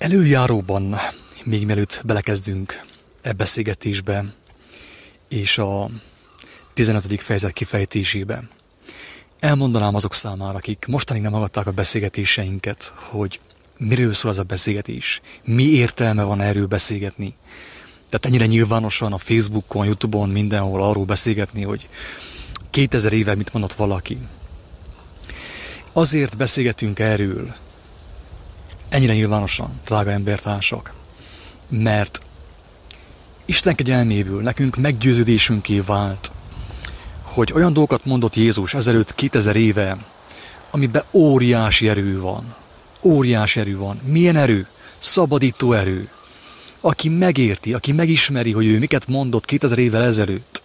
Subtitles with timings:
[0.00, 0.96] Előjáróban,
[1.44, 2.82] még mielőtt belekezdünk
[3.22, 4.34] e beszélgetésbe,
[5.28, 5.90] és a
[6.74, 7.22] 15.
[7.22, 8.48] fejezet kifejtésébe,
[9.40, 13.40] elmondanám azok számára, akik mostanig nem hallgatták a beszélgetéseinket, hogy
[13.76, 17.34] miről szól az a beszélgetés, mi értelme van erről beszélgetni.
[18.08, 21.88] Tehát ennyire nyilvánosan a Facebookon, Youtube-on, mindenhol arról beszélgetni, hogy
[22.70, 24.18] 2000 éve mit mondott valaki.
[25.92, 27.54] Azért beszélgetünk erről,
[28.90, 30.94] ennyire nyilvánosan, drága embertársak,
[31.68, 32.20] mert
[33.44, 36.30] Isten kegyelméből nekünk meggyőződésünké vált,
[37.22, 39.98] hogy olyan dolgokat mondott Jézus ezelőtt 2000 éve,
[40.70, 42.54] amiben óriási erő van.
[43.02, 44.00] Óriási erő van.
[44.04, 44.66] Milyen erő?
[44.98, 46.08] Szabadító erő.
[46.80, 50.62] Aki megérti, aki megismeri, hogy ő miket mondott 2000 évvel ezelőtt,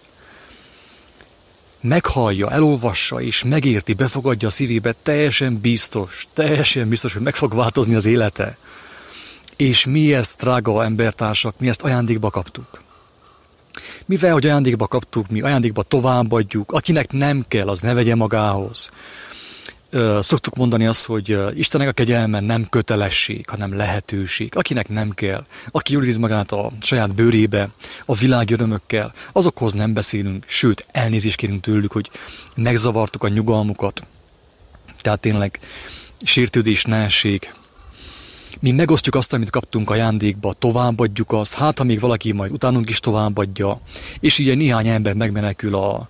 [1.86, 7.94] meghallja, elolvassa és megérti, befogadja a szívébe, teljesen biztos, teljesen biztos, hogy meg fog változni
[7.94, 8.56] az élete.
[9.56, 12.82] És mi ezt, drága embertársak, mi ezt ajándékba kaptuk.
[14.06, 18.90] Mivel, hogy ajándékba kaptuk, mi ajándékba továbbadjuk, akinek nem kell, az ne vegye magához.
[20.20, 24.56] Szoktuk mondani azt, hogy Istennek a kegyelme nem kötelesség, hanem lehetőség.
[24.56, 27.68] Akinek nem kell, aki jól érzi magát a saját bőrébe,
[28.06, 32.10] a világ örömökkel, azokhoz nem beszélünk, sőt, elnézést kérünk tőlük, hogy
[32.56, 34.02] megzavartuk a nyugalmukat.
[35.00, 35.58] Tehát tényleg
[36.24, 37.52] sértődés, nehesség,
[38.60, 43.00] mi megosztjuk azt, amit kaptunk ajándékba, továbbadjuk azt, hát ha még valaki majd utánunk is
[43.00, 43.80] továbbadja,
[44.20, 46.08] és így néhány ember megmenekül a,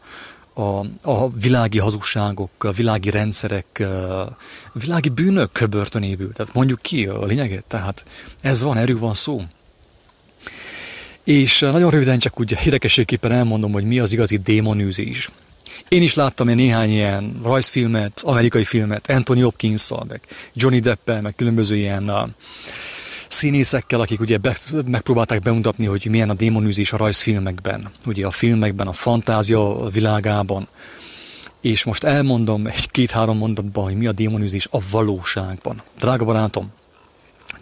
[0.58, 3.82] a, a világi hazugságok, a világi rendszerek,
[4.72, 6.32] a világi bűnök börtönéből.
[6.32, 8.04] Tehát mondjuk ki a lényeget, tehát
[8.40, 9.42] ez van, erő van szó.
[11.24, 15.30] És nagyon röviden csak úgy hírekességképpen elmondom, hogy mi az igazi démonűzés.
[15.88, 20.20] Én is láttam egy néhány ilyen rajzfilmet, amerikai filmet, Anthony hopkins meg
[20.54, 22.28] Johnny Deppel, meg különböző ilyen a,
[23.28, 28.86] színészekkel, akik ugye be, megpróbálták bemutatni, hogy milyen a démonűzés a rajzfilmekben, ugye a filmekben,
[28.86, 30.68] a fantázia világában.
[31.60, 35.82] És most elmondom egy két-három mondatban, hogy mi a démonűzés a valóságban.
[35.98, 36.72] Drága barátom,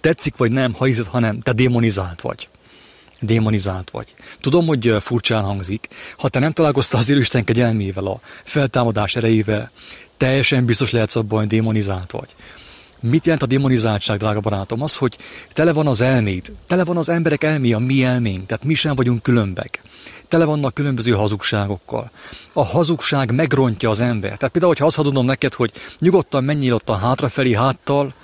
[0.01, 2.49] tetszik vagy nem, ha hiszed, ha nem, te démonizált vagy
[3.25, 4.15] démonizált vagy.
[4.41, 5.89] Tudom, hogy furcsán hangzik,
[6.19, 9.71] ha te nem találkoztál az Isten kegyelmével, a feltámadás erejével,
[10.17, 12.35] teljesen biztos lehetsz abban, hogy démonizált vagy.
[13.07, 14.83] Mit jelent a démonizáltság, drága barátom?
[14.83, 15.17] Az, hogy
[15.53, 18.95] tele van az elméd, tele van az emberek elmé, a mi elménk, tehát mi sem
[18.95, 19.83] vagyunk különbek.
[20.29, 22.11] Tele vannak különböző hazugságokkal.
[22.53, 24.37] A hazugság megrontja az ember.
[24.37, 28.15] Tehát például, hogyha azt hazudom neked, hogy nyugodtan menjél ott a hátrafelé háttal,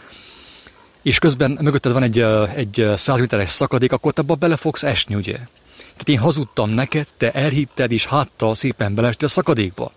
[1.02, 2.18] és közben mögötted van egy,
[2.54, 5.36] egy 100 méteres szakadék, akkor te abba bele fogsz esni, ugye?
[5.76, 9.92] Tehát én hazudtam neked, te elhitted, és háttal szépen belestél a szakadékba.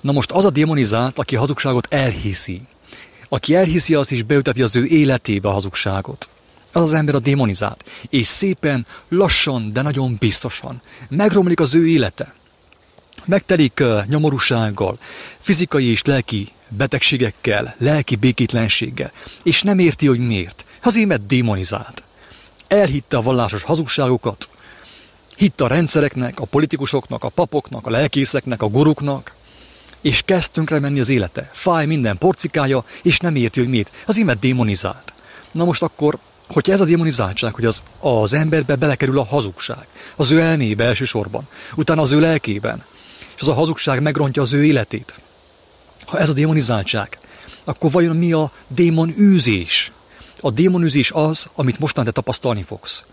[0.00, 2.62] Na most az a demonizált, aki a hazugságot elhiszi,
[3.28, 6.28] aki elhiszi azt is beüteti az ő életébe a hazugságot.
[6.72, 7.84] Az az ember a demonizált.
[8.10, 12.34] És szépen, lassan, de nagyon biztosan megromlik az ő élete.
[13.24, 14.98] Megtelik nyomorúsággal,
[15.38, 19.12] fizikai és lelki betegségekkel, lelki békétlenséggel,
[19.42, 20.64] és nem érti, hogy miért.
[20.82, 22.02] Azért, mert démonizált.
[22.68, 24.48] Elhitte a vallásos hazugságokat,
[25.36, 29.34] hitte a rendszereknek, a politikusoknak, a papoknak, a lelkészeknek, a guruknak,
[30.00, 31.50] és kezd tönkre menni az élete.
[31.52, 33.90] Fáj minden porcikája, és nem érti, hogy miért.
[34.06, 35.12] Az imet démonizált.
[35.52, 39.86] Na most akkor, hogyha ez a démonizáltság, hogy az, az emberbe belekerül a hazugság,
[40.16, 42.84] az ő elmébe elsősorban, utána az ő lelkében,
[43.34, 45.14] és az a hazugság megrontja az ő életét.
[46.06, 47.18] Ha ez a démonizáltság,
[47.64, 49.92] akkor vajon mi a démon űzés?
[50.40, 53.04] A démonűzés az, amit mostan te tapasztalni fogsz.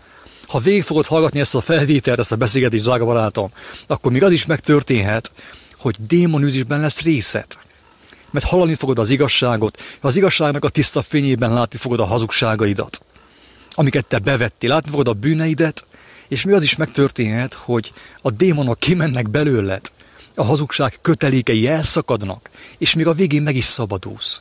[0.46, 3.50] Ha végig fogod hallgatni ezt a felvételt, ezt a beszélgetést, drága barátom,
[3.86, 5.30] akkor még az is megtörténhet,
[5.86, 7.46] hogy démonűzésben lesz részed.
[8.30, 13.00] Mert hallani fogod az igazságot, az igazságnak a tiszta fényében látni fogod a hazugságaidat,
[13.70, 15.84] amiket te bevettél, látni fogod a bűneidet,
[16.28, 17.92] és mi az is megtörténhet, hogy
[18.22, 19.80] a démonok kimennek belőled,
[20.34, 24.40] a hazugság kötelékei elszakadnak, és még a végén meg is szabadulsz.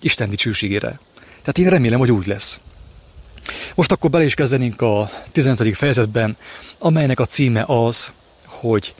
[0.00, 1.00] Isten dicsőségére.
[1.40, 2.60] Tehát én remélem, hogy úgy lesz.
[3.74, 5.76] Most akkor bele is kezdenénk a 15.
[5.76, 6.36] fejezetben,
[6.78, 8.10] amelynek a címe az,
[8.44, 8.94] hogy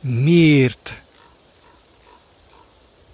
[0.00, 1.02] miért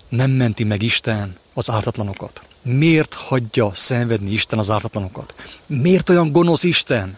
[0.08, 2.42] nem menti meg Isten az ártatlanokat?
[2.62, 5.34] Miért hagyja szenvedni Isten az ártatlanokat?
[5.66, 7.16] Miért olyan gonosz Isten,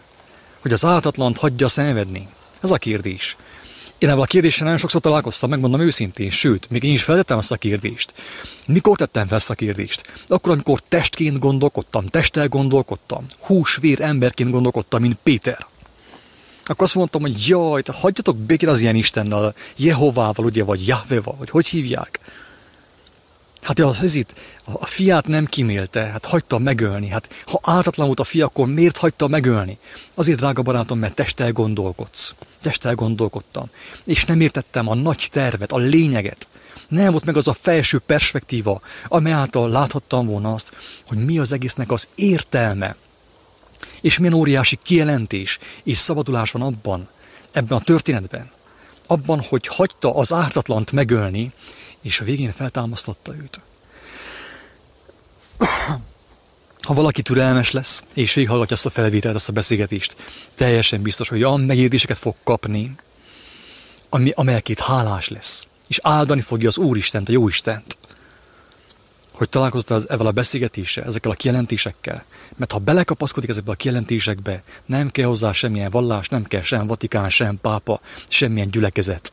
[0.59, 2.27] hogy az ártatlant hagyja szenvedni?
[2.61, 3.35] Ez a kérdés.
[3.97, 7.51] Én ebben a kérdéssel nagyon sokszor találkoztam, megmondom őszintén, sőt, még én is feltettem ezt
[7.51, 8.13] a kérdést.
[8.65, 10.03] Mikor tettem fel ezt a kérdést?
[10.27, 15.65] Akkor, amikor testként gondolkodtam, testtel gondolkodtam, húsvér emberként gondolkodtam, mint Péter
[16.67, 21.35] akkor azt mondtam, hogy jaj, te hagyjatok békén az ilyen Istennel, Jehovával, ugye, vagy Jahveva,
[21.37, 22.19] vagy hogy hívják.
[23.61, 24.33] Hát az, ez itt,
[24.63, 27.07] a fiát nem kimélte, hát hagyta megölni.
[27.07, 29.77] Hát ha ártatlan volt a fia, akkor miért hagyta megölni?
[30.15, 32.33] Azért, drága barátom, mert testtel gondolkodsz.
[32.61, 33.69] Testtel gondolkodtam.
[34.05, 36.47] És nem értettem a nagy tervet, a lényeget.
[36.87, 40.71] Nem volt meg az a felső perspektíva, amely által láthattam volna azt,
[41.07, 42.95] hogy mi az egésznek az értelme.
[44.07, 47.07] És milyen óriási kijelentés és szabadulás van abban,
[47.51, 48.51] ebben a történetben.
[49.07, 51.51] Abban, hogy hagyta az ártatlant megölni,
[52.01, 53.59] és a végén feltámasztotta őt.
[56.79, 60.15] Ha valaki türelmes lesz, és végighallgatja ezt a felvételt, ezt a beszélgetést,
[60.55, 62.95] teljesen biztos, hogy olyan megérdéseket fog kapni,
[64.09, 65.67] ami, amelyekét hálás lesz.
[65.87, 67.96] És áldani fogja az Úristent, a Jóistent.
[69.37, 72.25] Hogy találkoztál ezzel a beszélgetéssel, ezekkel a kijelentésekkel.
[72.55, 77.29] Mert ha belekapaszkodik ezekbe a kijelentésekbe, nem kell hozzá semmilyen vallás, nem kell sem Vatikán,
[77.29, 79.31] sem pápa, semmilyen gyülekezet.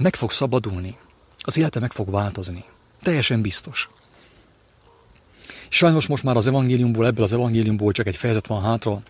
[0.00, 0.96] Meg fog szabadulni
[1.38, 2.64] az élete meg fog változni.
[3.02, 3.88] Teljesen biztos.
[5.68, 9.02] Sajnos most már az evangéliumból, ebből az evangéliumból csak egy fejezet van hátra,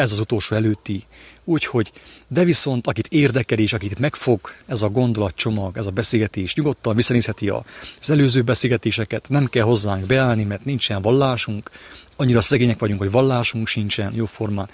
[0.00, 1.04] ez az utolsó előtti,
[1.44, 1.92] úgyhogy,
[2.28, 7.48] de viszont akit érdekel és akit megfog ez a gondolatcsomag, ez a beszélgetés, nyugodtan visszanézheti
[7.48, 11.70] az előző beszélgetéseket, nem kell hozzánk beállni, mert nincsen vallásunk,
[12.16, 14.68] annyira szegények vagyunk, hogy vallásunk sincsen jóformán,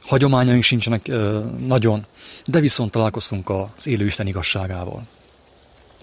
[0.00, 1.10] hagyományaink sincsenek
[1.66, 2.06] nagyon,
[2.46, 5.02] de viszont találkoztunk az élő Isten igazságával.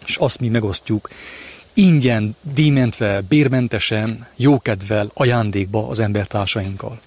[0.05, 1.09] És azt mi megosztjuk
[1.73, 6.99] ingyen, díjmentve, bérmentesen, jókedvel, ajándékba az embertársainkkal.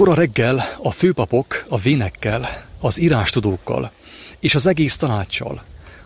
[0.00, 3.92] Kora reggel a főpapok a vénekkel, az írástudókkal
[4.38, 5.62] és az egész tanácssal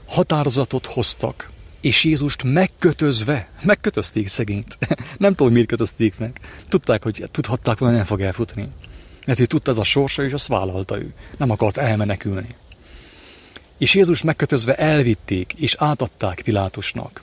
[0.09, 1.51] határozatot hoztak,
[1.81, 4.79] és Jézust megkötözve, megkötözték szegényt.
[5.19, 6.41] Nem tudom, miért kötözték meg.
[6.69, 8.69] Tudták, hogy tudhatták volna, nem fog elfutni.
[9.27, 11.15] Mert ő tudta ez a sorsa, és azt vállalta ő.
[11.37, 12.49] Nem akart elmenekülni.
[13.79, 17.23] És Jézus megkötözve elvitték, és átadták Pilátusnak.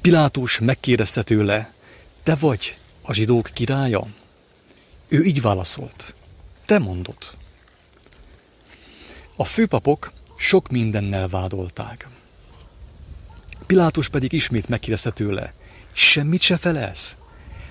[0.00, 1.72] Pilátus megkérdezte tőle,
[2.22, 4.06] te vagy a zsidók királya?
[5.08, 6.14] Ő így válaszolt,
[6.64, 7.16] te mondod.
[9.36, 12.08] A főpapok sok mindennel vádolták.
[13.66, 15.52] Pilátus pedig ismét megkérdezte tőle,
[15.92, 17.16] semmit se felelsz?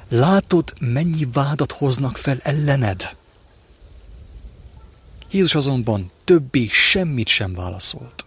[0.10, 3.16] Látod, mennyi vádat hoznak fel ellened?
[5.32, 8.26] Jézus azonban többé semmit sem válaszolt.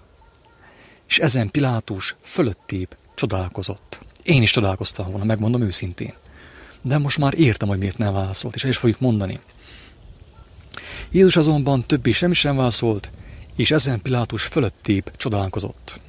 [1.08, 3.98] És ezen Pilátus fölöttébb csodálkozott.
[4.22, 6.14] Én is csodálkoztam volna, megmondom őszintén.
[6.82, 9.40] De most már értem, hogy miért nem válaszolt, és el is fogjuk mondani.
[11.10, 13.10] Jézus azonban többé semmi sem válaszolt,
[13.56, 16.00] és ezen Pilátus fölöttébb csodálkozott.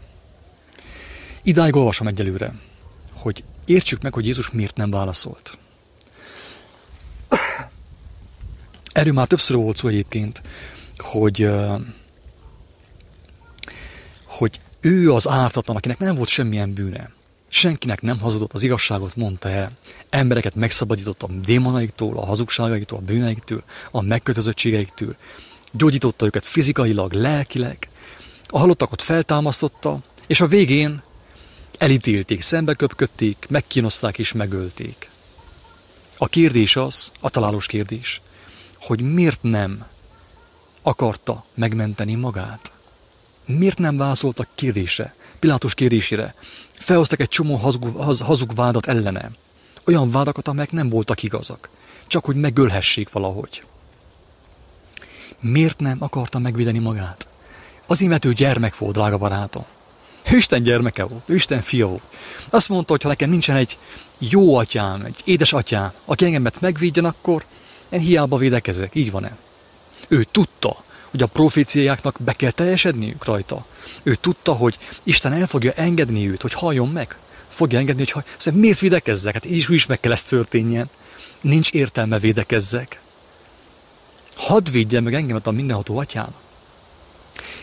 [1.43, 2.53] Idáig olvasom egyelőre,
[3.13, 5.57] hogy értsük meg, hogy Jézus miért nem válaszolt.
[8.91, 10.41] Erről már többször volt szó egyébként,
[10.97, 11.49] hogy,
[14.25, 17.11] hogy ő az ártatlan, akinek nem volt semmilyen bűne.
[17.51, 19.71] Senkinek nem hazudott, az igazságot mondta el.
[20.09, 25.15] Embereket megszabadított a démonaiktól, a hazugságaiktól, a bűneiktől, a megkötözöttségeiktől.
[25.71, 27.89] Gyógyította őket fizikailag, lelkileg.
[28.47, 31.01] A halottakat feltámasztotta, és a végén
[31.77, 35.09] elítélték, szembeköpködték, megkínozták és megölték.
[36.17, 38.21] A kérdés az, a találós kérdés,
[38.79, 39.85] hogy miért nem
[40.81, 42.71] akarta megmenteni magát.
[43.45, 46.35] Miért nem válaszoltak kérdésre, Pilátus kérdésére?
[46.79, 49.31] Felhoztak egy csomó hazug, haz, hazug vádat ellene.
[49.85, 51.69] Olyan vádakat, amelyek nem voltak igazak.
[52.07, 53.63] Csak hogy megölhessék valahogy.
[55.39, 57.27] Miért nem akarta megvédeni magát?
[57.87, 59.65] Azért, mert ő gyermek volt, drága barátom.
[60.31, 62.03] Isten gyermeke volt, Isten fia volt.
[62.49, 63.77] Azt mondta, hogy ha nekem nincsen egy
[64.17, 67.45] jó atyám, egy édes atyám, aki engemet megvédjen, akkor
[67.89, 68.95] én hiába védekezek.
[68.95, 69.37] Így van-e?
[70.07, 73.65] Ő tudta, hogy a proféciáknak be kell teljesedniük rajta.
[74.03, 77.17] Ő tudta, hogy Isten el fogja engedni őt, hogy halljon meg.
[77.49, 78.33] Fogja engedni, hogy halljon.
[78.37, 79.33] Szóval miért védekezzek?
[79.33, 80.89] Hát is, is meg kell ezt történjen.
[81.41, 83.01] Nincs értelme védekezzek.
[84.35, 86.33] Hadd védjen meg engemet a mindenható atyám.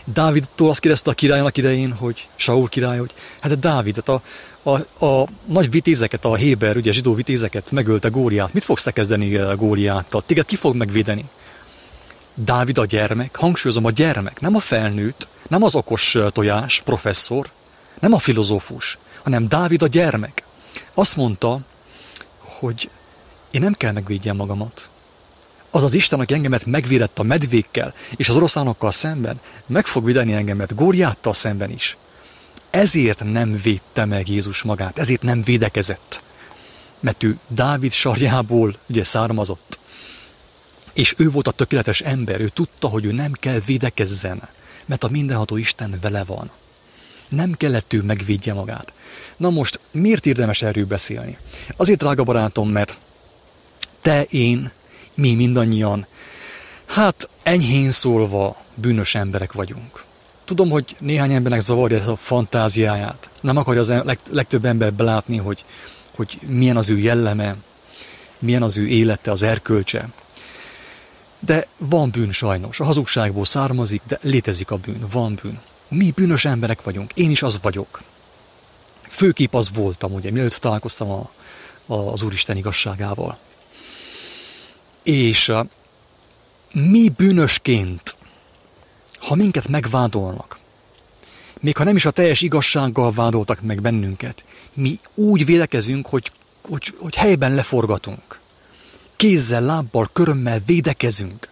[0.04, 4.22] Dávidtól azt kérdezte a királynak idején, hogy Saul király, hogy hát Dávid, hát a,
[4.62, 8.52] a, a nagy vitézeket, a Héber, ugye zsidó vitézeket megölte Góriát.
[8.52, 10.22] Mit fogsz te kezdeni Góriáttal?
[10.26, 11.24] Téged ki fog megvédeni?
[12.38, 17.50] Dávid a gyermek, hangsúlyozom a gyermek, nem a felnőtt, nem az okos tojás, professzor,
[18.00, 20.43] nem a filozófus, hanem Dávid a gyermek.
[20.95, 21.61] Azt mondta,
[22.38, 22.90] hogy
[23.50, 24.88] én nem kell megvédjem magamat
[25.76, 30.33] az az Isten, aki engemet megvédett a medvékkel és az oroszlánokkal szemben, meg fog védeni
[30.33, 31.97] engemet Góriáttal szemben is.
[32.71, 36.21] Ezért nem védte meg Jézus magát, ezért nem védekezett.
[37.00, 39.75] Mert ő Dávid sarjából ugye származott.
[40.96, 44.42] És ő volt a tökéletes ember, ő tudta, hogy ő nem kell védekezzen.
[44.86, 46.50] Mert a mindenható Isten vele van.
[47.28, 48.92] Nem kellett ő megvédje magát.
[49.36, 51.38] Na most, miért érdemes erről beszélni?
[51.76, 52.98] Azért, drága barátom, mert
[54.00, 54.70] te, én,
[55.14, 56.06] mi mindannyian,
[56.86, 60.04] hát enyhén szólva bűnös emberek vagyunk.
[60.44, 63.28] Tudom, hogy néhány embernek zavarja ez a fantáziáját.
[63.40, 65.64] Nem akarja az leg, legtöbb ember belátni, hogy,
[66.14, 67.56] hogy milyen az ő jelleme,
[68.38, 70.08] milyen az ő élete, az erkölcse.
[71.38, 72.81] De van bűn sajnos.
[72.81, 75.07] A hazugságból származik, de létezik a bűn.
[75.11, 75.61] Van bűn.
[75.88, 77.12] Mi bűnös emberek vagyunk.
[77.14, 78.02] Én is az vagyok.
[79.09, 81.31] Főkép az voltam, ugye, mielőtt találkoztam a,
[81.87, 83.38] a, az Úristen igazságával.
[85.02, 85.66] És uh,
[86.73, 88.16] mi bűnösként,
[89.19, 90.59] ha minket megvádolnak,
[91.61, 96.33] még ha nem is a teljes igazsággal vádoltak meg bennünket, mi úgy védekezünk, hogy,
[96.69, 98.38] hogy, hogy helyben leforgatunk.
[99.16, 101.49] Kézzel, lábbal, körömmel védekezünk.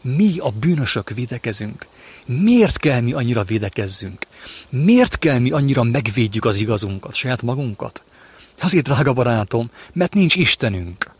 [0.00, 1.86] Mi a bűnösök védekezünk.
[2.26, 4.26] Miért kell mi annyira védekezzünk?
[4.68, 8.02] Miért kell mi annyira megvédjük az igazunkat, saját magunkat?
[8.60, 11.10] Azért, drága barátom, mert nincs Istenünk,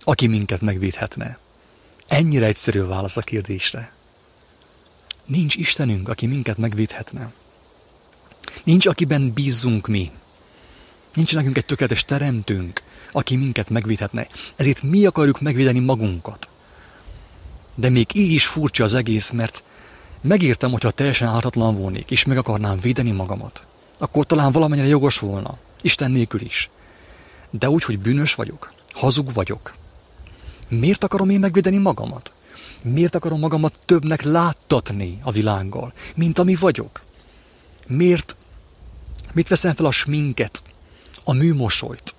[0.00, 1.38] aki minket megvédhetne.
[2.06, 3.92] Ennyire egyszerű a válasz a kérdésre.
[5.24, 7.32] Nincs Istenünk, aki minket megvédhetne.
[8.64, 10.10] Nincs, akiben bízzunk mi.
[11.14, 12.82] Nincs nekünk egy tökéletes teremtőnk,
[13.16, 14.26] aki minket megvédhetne.
[14.56, 16.48] Ezért mi akarjuk megvédeni magunkat.
[17.74, 19.62] De még így is furcsa az egész, mert
[20.20, 23.66] megírtam, hogyha teljesen ártatlan volnék, és meg akarnám védeni magamat,
[23.98, 26.70] akkor talán valamennyire jogos volna, Isten nélkül is.
[27.50, 29.74] De úgy, hogy bűnös vagyok, hazug vagyok.
[30.68, 32.32] Miért akarom én megvédeni magamat?
[32.82, 37.00] Miért akarom magamat többnek láttatni a világgal, mint ami vagyok?
[37.86, 38.36] Miért
[39.32, 40.62] Mit veszem fel a sminket,
[41.24, 42.15] a műmosolyt?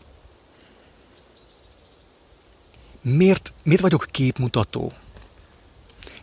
[3.16, 4.94] Miért, miért vagyok képmutató?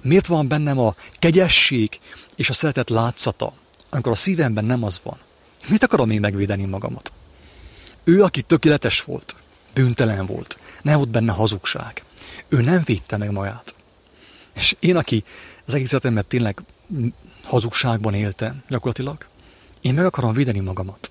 [0.03, 1.99] Miért van bennem a kegyesség
[2.37, 3.53] és a szeretet látszata,
[3.91, 5.19] amikor a szívemben nem az van?
[5.69, 7.13] Mit akarom én megvédeni magamat?
[8.05, 9.35] Ő, aki tökéletes volt,
[9.75, 12.03] bűntelen volt, nem volt benne hazugság.
[12.49, 13.75] Ő nem védte meg magát.
[14.55, 15.25] És én, aki
[15.67, 16.63] az egész életemben tényleg
[17.43, 19.27] hazugságban éltem gyakorlatilag,
[19.81, 21.11] én meg akarom védeni magamat.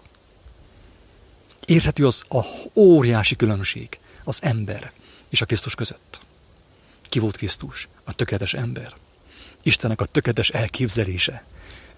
[1.66, 2.42] Érthető az a
[2.74, 4.92] óriási különbség az ember
[5.34, 6.22] és a Krisztus között.
[7.10, 7.88] Ki volt Krisztus?
[8.04, 8.94] A tökéletes ember.
[9.62, 11.44] Istennek a tökéletes elképzelése.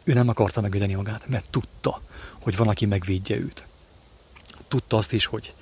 [0.03, 2.01] Ő nem akarta megvédeni magát, mert tudta,
[2.39, 3.65] hogy van, aki megvédje őt.
[4.67, 5.53] Tudta azt is, hogy,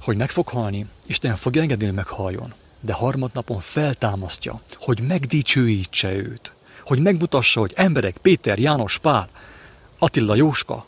[0.00, 2.54] hogy meg fog halni, Isten fogja engedni, hogy meghaljon.
[2.80, 6.52] De harmadnapon feltámasztja, hogy megdicsőítse őt.
[6.84, 9.28] Hogy megmutassa, hogy emberek, Péter, János, Pál,
[9.98, 10.86] Attila Jóska,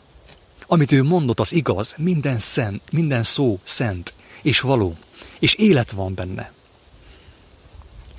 [0.67, 4.97] amit ő mondott, az igaz, minden, szent, minden szó szent és való,
[5.43, 6.51] és élet van benne.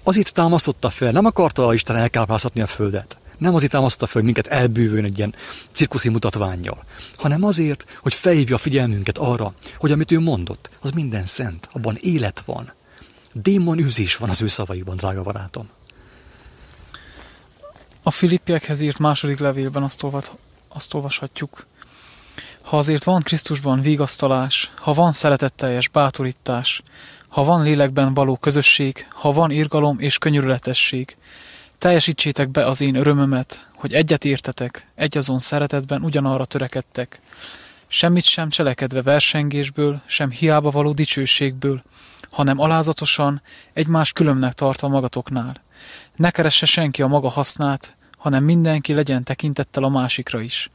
[0.02, 4.46] Azért támasztotta fel, nem akarta Isten elkápráztatni a földet, nem azért támasztotta fel, hogy minket
[4.46, 5.34] elbűvön egy ilyen
[5.70, 6.84] cirkuszi mutatványjal,
[7.16, 11.96] hanem azért, hogy felhívja a figyelmünket arra, hogy amit ő mondott, az minden szent, abban
[12.00, 12.72] élet van.
[13.32, 15.68] Démon űzés van az ő szavaiban, drága barátom.
[18.02, 20.04] A Filippiekhez írt második levélben azt
[20.68, 21.66] azt olvashatjuk.
[22.64, 26.82] Ha azért van Krisztusban vigasztalás, ha van szeretetteljes bátorítás,
[27.28, 31.16] ha van lélekben való közösség, ha van irgalom és könyörületesség,
[31.78, 37.20] teljesítsétek be az én örömömet, hogy egyet értetek, egyazon szeretetben ugyanarra törekedtek,
[37.86, 41.82] semmit sem cselekedve versengésből, sem hiába való dicsőségből,
[42.30, 43.42] hanem alázatosan,
[43.72, 45.62] egymás különbnek tartva magatoknál.
[46.16, 50.70] Ne keresse senki a maga hasznát, hanem mindenki legyen tekintettel a másikra is.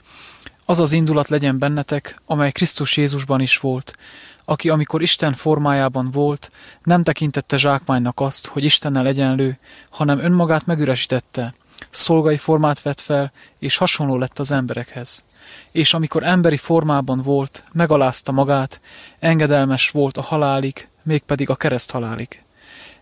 [0.70, 3.98] Az az indulat legyen bennetek, amely Krisztus Jézusban is volt,
[4.46, 6.52] aki amikor Isten formájában volt,
[6.84, 9.58] nem tekintette zsákmánynak azt, hogy Istennel egyenlő,
[9.90, 11.54] hanem önmagát megüresítette,
[11.90, 15.24] szolgai formát vett fel, és hasonló lett az emberekhez.
[15.72, 18.82] És amikor emberi formában volt, megalázta magát,
[19.20, 22.44] engedelmes volt a halálig, mégpedig a kereszt halálig.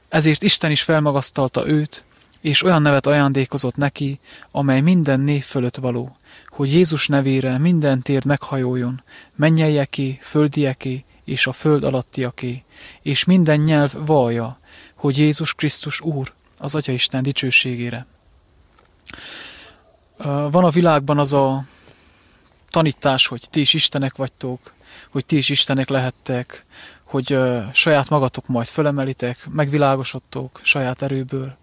[0.09, 2.03] Ezért Isten is felmagasztalta őt,
[2.41, 4.19] és olyan nevet ajándékozott neki,
[4.51, 6.16] amely minden név fölött való,
[6.57, 9.03] hogy Jézus nevére minden tér meghajoljon,
[9.35, 12.63] mennyeieké, földieké és a föld alattiaké,
[13.01, 14.59] és minden nyelv vallja,
[14.95, 18.05] hogy Jézus Krisztus Úr, az Atya Isten dicsőségére.
[20.23, 21.65] Van a világban az a
[22.69, 24.73] tanítás, hogy ti is Istenek vagytok,
[25.09, 26.65] hogy ti is Istenek lehettek,
[27.03, 27.37] hogy
[27.73, 31.57] saját magatok majd fölemelitek, megvilágosodtok saját erőből.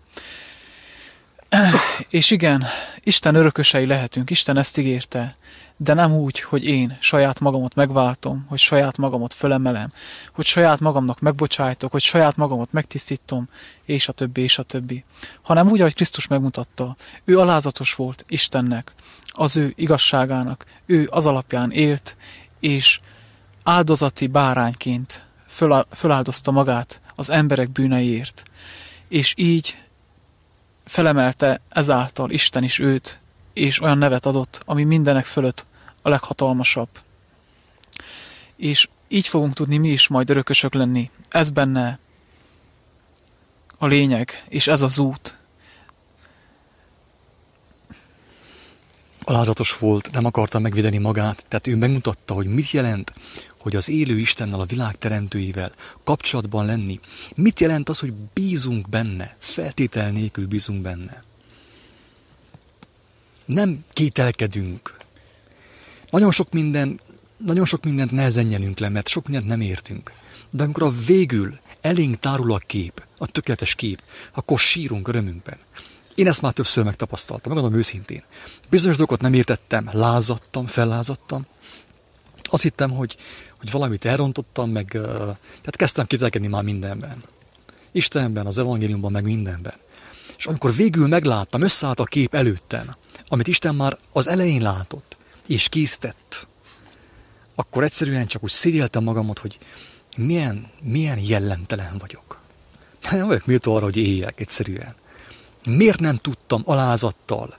[2.08, 2.64] És igen,
[3.00, 5.36] Isten örökösei lehetünk, Isten ezt ígérte,
[5.76, 9.92] de nem úgy, hogy én saját magamat megváltom, hogy saját magamat fölemelem,
[10.32, 13.48] hogy saját magamnak megbocsájtok, hogy saját magamat megtisztítom,
[13.84, 15.04] és a többi, és a többi.
[15.42, 18.92] Hanem úgy, ahogy Krisztus megmutatta, ő alázatos volt Istennek,
[19.26, 22.16] az ő igazságának, ő az alapján élt,
[22.60, 23.00] és
[23.62, 25.24] áldozati bárányként
[25.90, 28.42] föláldozta magát az emberek bűneiért,
[29.08, 29.76] és így
[30.84, 33.18] felemelte ezáltal Isten is őt,
[33.52, 35.66] és olyan nevet adott, ami mindenek fölött
[36.02, 36.88] a leghatalmasabb.
[38.56, 41.10] És így fogunk tudni mi is majd örökösök lenni.
[41.28, 41.98] Ez benne
[43.78, 45.38] a lényeg, és ez az út.
[49.24, 53.12] Alázatos volt, nem akarta megvédeni magát, tehát ő megmutatta, hogy mit jelent,
[53.64, 55.72] hogy az élő Istennel, a világ teremtőivel
[56.04, 57.00] kapcsolatban lenni.
[57.34, 61.22] Mit jelent az, hogy bízunk benne, feltétel nélkül bízunk benne.
[63.44, 64.96] Nem kételkedünk.
[66.10, 67.00] Nagyon sok minden,
[67.36, 70.12] nagyon sok mindent nehezen nyelünk le, mert sok mindent nem értünk.
[70.50, 74.02] De amikor a végül elénk tárul a kép, a tökéletes kép,
[74.34, 75.56] akkor sírunk örömünkben.
[76.14, 78.22] Én ezt már többször megtapasztaltam, megadom őszintén.
[78.70, 81.46] Bizonyos dolgokat nem értettem, lázadtam, fellázadtam.
[82.54, 83.16] Azt hittem, hogy,
[83.58, 87.24] hogy valamit elrontottam, meg tehát kezdtem kitelkedni már mindenben.
[87.92, 89.74] Istenben, az evangéliumban, meg mindenben.
[90.36, 92.94] És amikor végül megláttam, összeállt a kép előttem,
[93.28, 96.46] amit Isten már az elején látott, és késztett,
[97.54, 99.58] akkor egyszerűen csak úgy szégyeltem magamat, hogy
[100.16, 102.40] milyen, milyen jellemtelen vagyok.
[103.10, 104.94] Nem vagyok méltó arra, hogy éljek egyszerűen.
[105.64, 107.56] Miért nem tudtam alázattal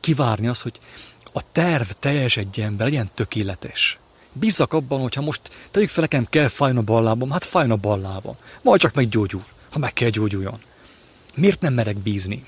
[0.00, 0.78] kivárni azt, hogy
[1.32, 3.98] a terv teljesedjen be, legyen tökéletes.
[4.38, 5.40] Bízzak abban, hogy ha most
[5.70, 8.36] tegyük fel, nekem kell fájni a ballábam, hát fájna a ballábam.
[8.62, 10.58] Majd csak meggyógyul, ha meg kell gyógyuljon.
[11.34, 12.44] Miért nem merek bízni?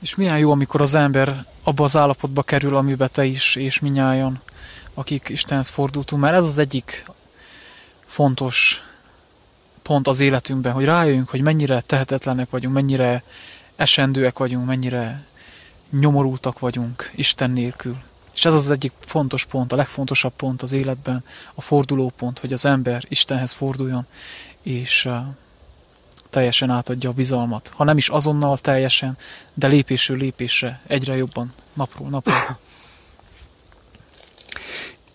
[0.00, 4.40] És milyen jó, amikor az ember abba az állapotba kerül, amiben te is, és minnyáján,
[4.94, 7.04] akik Istenhez fordultunk, mert ez az egyik
[8.06, 8.82] fontos
[9.82, 13.22] pont az életünkben, hogy rájöjjünk, hogy mennyire tehetetlenek vagyunk, mennyire
[13.76, 15.24] esendőek vagyunk, mennyire
[15.90, 17.96] nyomorultak vagyunk Isten nélkül.
[18.34, 21.24] És ez az egyik fontos pont, a legfontosabb pont az életben,
[21.54, 24.06] a fordulópont, hogy az ember Istenhez forduljon,
[24.62, 25.08] és
[26.30, 27.72] teljesen átadja a bizalmat.
[27.74, 29.18] Ha nem is azonnal teljesen,
[29.54, 32.32] de lépésről lépésre egyre jobban, napról napra.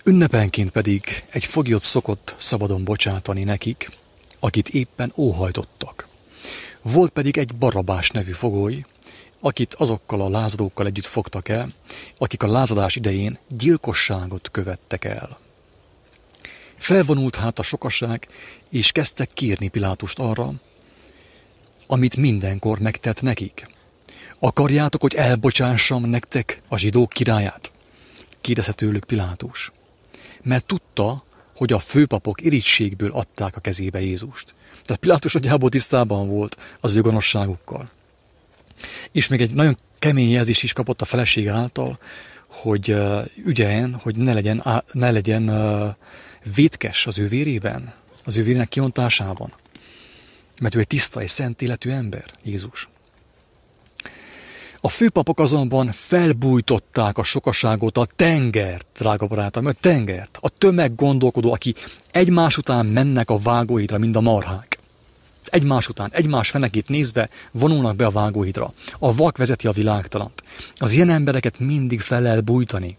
[0.03, 3.91] Ünnepenként pedig egy foglyot szokott szabadon bocsátani nekik,
[4.39, 6.07] akit éppen óhajtottak.
[6.81, 8.83] Volt pedig egy Barabás nevű fogoly,
[9.39, 11.67] akit azokkal a lázadókkal együtt fogtak el,
[12.17, 15.37] akik a lázadás idején gyilkosságot követtek el.
[16.77, 18.27] Felvonult hát a sokaság,
[18.69, 20.51] és kezdtek kérni Pilátust arra,
[21.87, 23.69] amit mindenkor megtett nekik.
[24.39, 27.71] Akarjátok, hogy elbocsássam nektek a zsidók királyát?
[28.41, 29.71] Kérdezte tőlük Pilátus.
[30.43, 31.23] Mert tudta,
[31.55, 34.53] hogy a főpapok irítségből adták a kezébe Jézust.
[34.83, 37.89] Tehát Pilátus nagyjából tisztában volt az ő gonoszságukkal.
[39.11, 41.99] És még egy nagyon kemény jelzés is kapott a feleség által,
[42.47, 42.95] hogy
[43.45, 45.51] ügyeljen, hogy ne legyen, ne legyen
[46.55, 47.93] vétkes az ő vérében,
[48.25, 49.53] az ő vérének kiontásában.
[50.61, 52.87] Mert ő egy tiszta és szent életű ember, Jézus.
[54.81, 61.53] A főpapok azonban felbújtották a sokaságot, a tengert, drága barátom, a tengert, a tömeg gondolkodó,
[61.53, 61.75] aki
[62.11, 64.66] egymás után mennek a vágóhídra, mint a marhák.
[65.51, 68.73] Egymás után, egymás fenekét nézve vonulnak be a vágóhídra.
[68.99, 70.43] A vak vezeti a világtalant.
[70.75, 72.95] Az ilyen embereket mindig fel lehet bújtani.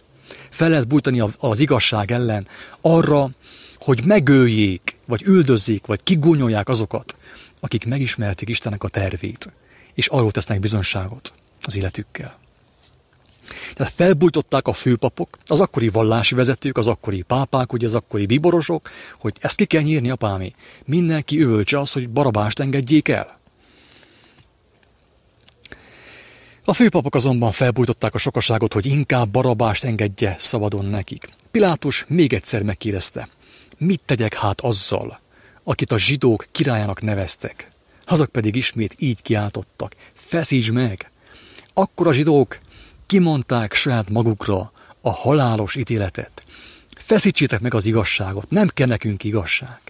[0.51, 2.47] Fel lehet bújtani az igazság ellen
[2.81, 3.31] arra,
[3.79, 7.17] hogy megöljék, vagy üldözzék, vagy kigúnyolják azokat,
[7.61, 9.53] akik megismerték Istennek a tervét,
[9.95, 11.33] és arról tesznek bizonságot
[11.63, 12.39] az életükkel.
[13.75, 18.91] Tehát felbújtották a főpapok, az akkori vallási vezetők, az akkori pápák, ugye az akkori biborosok,
[19.19, 20.55] hogy ezt ki kell nyírni, apámi.
[20.85, 23.39] Mindenki övölcse az, hogy barabást engedjék el.
[26.65, 31.29] A főpapok azonban felbújtották a sokaságot, hogy inkább barabást engedje szabadon nekik.
[31.51, 33.29] Pilátus még egyszer megkérdezte,
[33.79, 35.21] mit tegyek hát azzal,
[35.65, 37.71] akit a zsidók királyának neveztek.
[38.05, 41.11] Azok pedig ismét így kiáltottak, feszíts meg!
[41.75, 42.59] Akkor a zsidók
[43.09, 46.43] kimondták saját magukra a halálos ítéletet.
[46.99, 49.81] Feszítsétek meg az igazságot, nem kell nekünk igazság.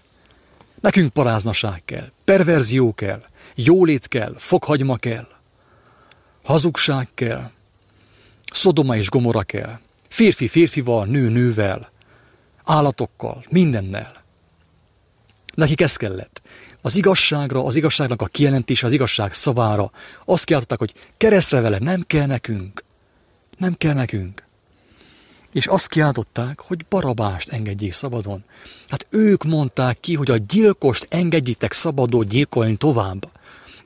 [0.81, 3.23] Nekünk paráznaság kell, perverzió kell,
[3.55, 5.29] jólét kell, fokhagyma kell,
[6.43, 7.51] hazugság kell,
[8.53, 9.79] szodoma és gomora kell,
[10.09, 11.91] férfi férfival, nő nővel,
[12.65, 14.23] állatokkal, mindennel.
[15.55, 16.41] Nekik ez kellett.
[16.83, 19.91] az igazságra, az igazságnak a kijelentése, az igazság szavára.
[20.25, 22.87] Azt kiáltották, hogy keresztre vele, nem kell nekünk.
[23.59, 24.47] Nem kell nekünk.
[25.53, 28.45] És azt kiáltották, hogy barabást engedjék szabadon.
[28.89, 33.31] Hát ők mondták ki, hogy a gyilkost engedjétek szabadon gyilkolni tovább.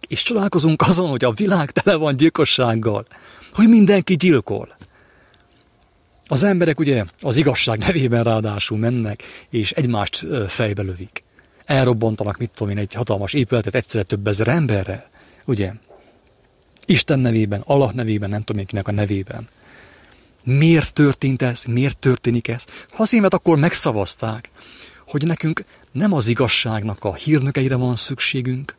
[0.09, 3.07] És csodálkozunk azon, hogy a világ tele van gyilkossággal.
[3.53, 4.77] Hogy mindenki gyilkol.
[6.27, 11.23] Az emberek ugye az igazság nevében ráadásul mennek, és egymást fejbe lövik.
[11.65, 15.11] Elrobbantanak, mit tudom én, egy hatalmas épületet egyszerre több ezer emberrel,
[15.45, 15.73] ugye?
[16.87, 19.49] Isten nevében, Allah nevében, nem tudom én kinek a nevében.
[20.45, 21.65] Miért történt ez?
[21.65, 22.65] Miért történik ez?
[22.97, 24.51] Azért, akkor megszavazták,
[25.07, 28.77] hogy nekünk nem az igazságnak a hírnökeire van szükségünk,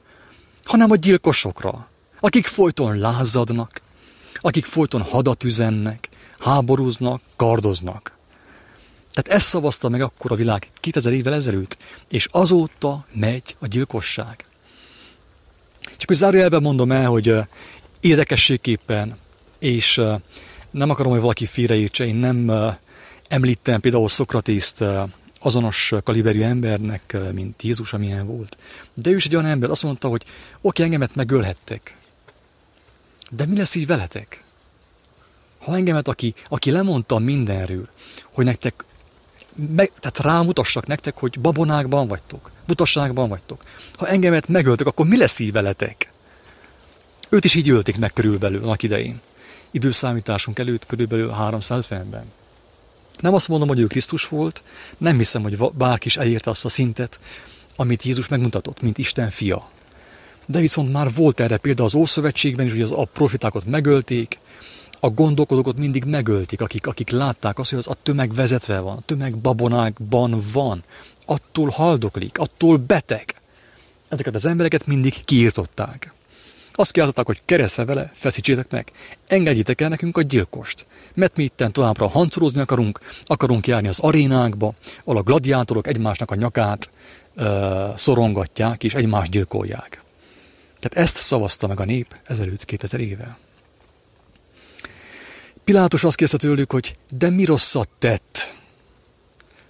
[0.63, 1.87] hanem a gyilkosokra,
[2.19, 3.81] akik folyton lázadnak,
[4.39, 8.17] akik folyton hadat üzennek, háborúznak, kardoznak.
[9.13, 11.77] Tehát ezt szavazta meg akkor a világ 2000 évvel ezelőtt,
[12.09, 14.45] és azóta megy a gyilkosság.
[15.97, 17.35] Csak hogy zárójelben mondom el, hogy
[17.99, 19.17] érdekességképpen,
[19.59, 20.01] és
[20.73, 22.51] nem akarom, hogy valaki félreértse, én nem
[23.27, 24.83] említem például Szokratészt
[25.39, 28.57] azonos kaliberű embernek, mint Jézus, amilyen volt.
[28.93, 30.23] De ő is egy olyan ember, azt mondta, hogy
[30.61, 31.97] oké, engemet megölhettek.
[33.29, 34.43] De mi lesz így veletek?
[35.59, 37.87] Ha engemet, aki, aki lemondta mindenről,
[38.31, 38.83] hogy nektek,
[39.75, 43.63] meg, tehát rámutassak nektek, hogy babonákban vagytok, butasságban vagytok.
[43.93, 46.11] Ha engemet megöltök, akkor mi lesz így veletek?
[47.29, 49.21] Őt is így ölték meg körülbelül annak idején.
[49.73, 52.31] Időszámításunk előtt körülbelül 350-ben.
[53.19, 54.63] Nem azt mondom, hogy ő Krisztus volt,
[54.97, 57.19] nem hiszem, hogy bárki is elérte azt a szintet,
[57.75, 59.69] amit Jézus megmutatott, mint Isten fia.
[60.45, 64.39] De viszont már volt erre példa az Ószövetségben is, hogy az a profitákat megölték,
[64.99, 69.01] a gondolkodókat mindig megölték, akik, akik látták azt, hogy az a tömeg vezetve van, a
[69.05, 70.83] tömeg babonákban van,
[71.25, 73.35] attól haldoklik, attól beteg.
[74.09, 76.13] Ezeket az embereket mindig kiirtották.
[76.75, 78.91] Azt kiáltották, hogy keresztre vele, feszítsétek meg,
[79.27, 80.85] engedjétek el nekünk a gyilkost.
[81.13, 86.35] Mert mi itten továbbra hancorozni akarunk, akarunk járni az arénákba, ahol a gladiátorok egymásnak a
[86.35, 86.89] nyakát
[87.35, 90.01] ö, szorongatják és egymást gyilkolják.
[90.79, 93.37] Tehát ezt szavazta meg a nép ezelőtt 2000 éve.
[95.63, 98.55] Pilátus azt kérdezte tőlük, hogy de mi rosszat tett?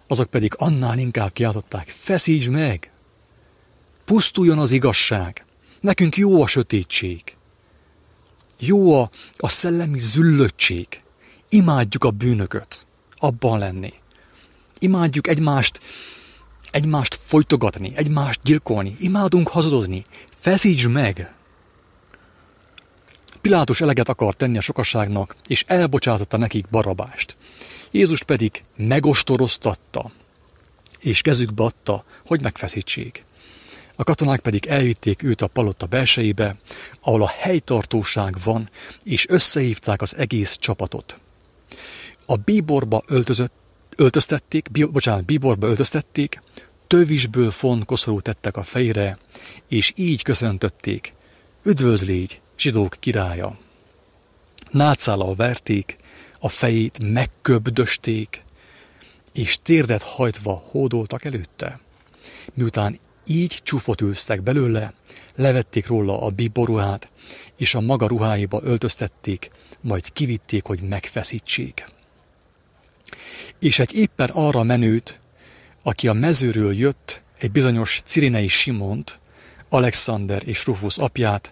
[0.08, 2.92] Azok pedig annál inkább kiáltották, feszíts meg!
[4.06, 5.46] Pusztuljon az igazság!
[5.84, 7.36] Nekünk jó a sötétség.
[8.60, 10.88] Jó a, a szellemi züllöttség.
[11.50, 12.86] Imádjuk a bűnököt.
[13.18, 13.94] Abban lenni.
[14.80, 15.80] Imádjuk egymást,
[16.72, 18.96] egymást folytogatni, egymást gyilkolni.
[19.00, 20.04] Imádunk hazadozni.
[20.36, 21.34] Feszíts meg!
[23.42, 27.36] Pilátus eleget akart tenni a sokaságnak, és elbocsátotta nekik barabást.
[27.92, 30.12] Jézus pedig megostoroztatta,
[31.00, 33.24] és kezükbe adta, hogy megfeszítsék.
[33.96, 36.56] A katonák pedig elvitték őt a palota belsejébe,
[37.02, 38.70] ahol a helytartóság van,
[39.04, 41.20] és összehívták az egész csapatot.
[42.26, 43.54] A bíborba öltözött,
[43.96, 46.42] öltöztették, bí, bocsánat, bíborba öltöztették,
[46.88, 49.18] tövisből font koszorú tettek a fejre,
[49.68, 51.14] és így köszöntötték,
[51.64, 53.58] üdvözlégy, zsidók királya.
[54.72, 55.98] Nátszállal verték,
[56.40, 58.44] a fejét megköbdösték,
[59.34, 61.80] és térdet hajtva hódoltak előtte.
[62.54, 64.94] Miután így csúfot űztek belőle,
[65.36, 67.12] levették róla a biboruhát,
[67.58, 71.86] és a maga ruháiba öltöztették, majd kivitték, hogy megfeszítsék.
[73.60, 75.20] És egy éppen arra menőt,
[75.84, 79.20] aki a mezőről jött, egy bizonyos Cirinei Simont,
[79.70, 81.52] Alexander és Rufus apját,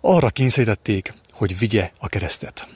[0.00, 2.68] arra kényszerítették, hogy vigye a keresztet.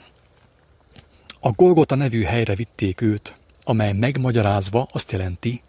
[1.40, 5.62] A Golgota nevű helyre vitték őt, amely megmagyarázva azt jelenti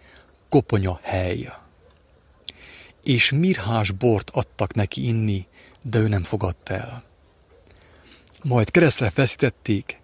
[0.49, 1.49] koponya hely
[3.07, 5.47] és mirhás bort adtak neki inni,
[5.83, 7.03] de ő nem fogadta el.
[8.43, 10.01] Majd keresztre feszítették,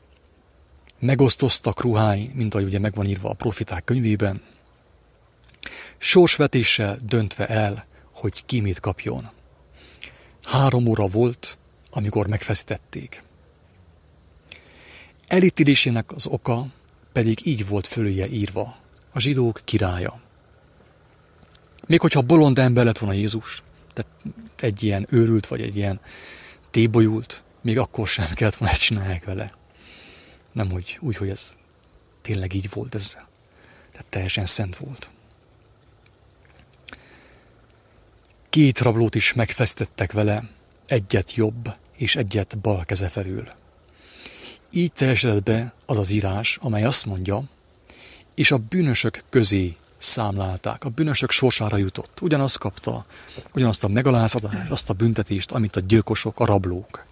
[0.99, 4.41] megosztoztak ruhái, mint ahogy ugye megvan írva a profiták könyvében,
[5.97, 9.29] sorsvetéssel döntve el, hogy ki mit kapjon.
[10.43, 11.57] Három óra volt,
[11.91, 13.23] amikor megfeszítették.
[15.27, 16.67] Elítélésének az oka
[17.11, 18.77] pedig így volt fölüje írva,
[19.11, 20.22] a zsidók királya.
[21.87, 24.11] Még hogyha bolond ember lett volna Jézus, tehát
[24.59, 25.99] egy ilyen őrült, vagy egy ilyen
[26.71, 29.51] tébolyult, még akkor sem kellett volna ezt csinálják vele.
[30.53, 31.53] Nem úgy, úgy, hogy ez
[32.21, 33.27] tényleg így volt ezzel.
[33.91, 35.09] Tehát teljesen szent volt.
[38.49, 40.49] Két rablót is megfesztettek vele,
[40.85, 43.47] egyet jobb és egyet bal keze felül.
[44.71, 47.43] Így teljesedett be az az írás, amely azt mondja,
[48.35, 50.83] és a bűnösök közé számlálták.
[50.83, 52.21] A bűnösök sorsára jutott.
[52.21, 53.05] Ugyanazt kapta,
[53.53, 57.05] ugyanazt a megalázatást, azt a büntetést, amit a gyilkosok, a rablók.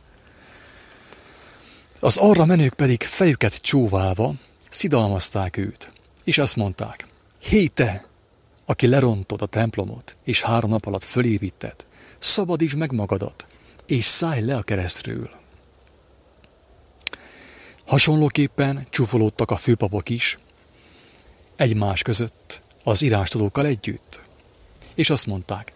[1.99, 4.33] Az arra menők pedig fejüket csóválva
[4.69, 5.91] szidalmazták őt,
[6.23, 7.07] és azt mondták,
[7.39, 8.05] hé te,
[8.65, 11.75] aki lerontod a templomot, és három nap alatt fölépíted,
[12.19, 13.45] szabadíts meg magadat,
[13.85, 15.29] és szállj le a keresztről.
[17.85, 20.37] Hasonlóképpen csúfolódtak a főpapok is,
[21.55, 24.19] egymás között, az írástudókkal együtt.
[24.93, 25.71] És azt mondták,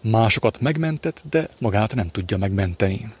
[0.00, 3.12] másokat megmentett, de magát nem tudja megmenteni.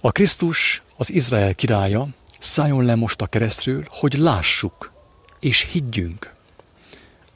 [0.00, 4.92] A Krisztus, az Izrael királya, szálljon le most a keresztről, hogy lássuk
[5.40, 6.34] és higgyünk.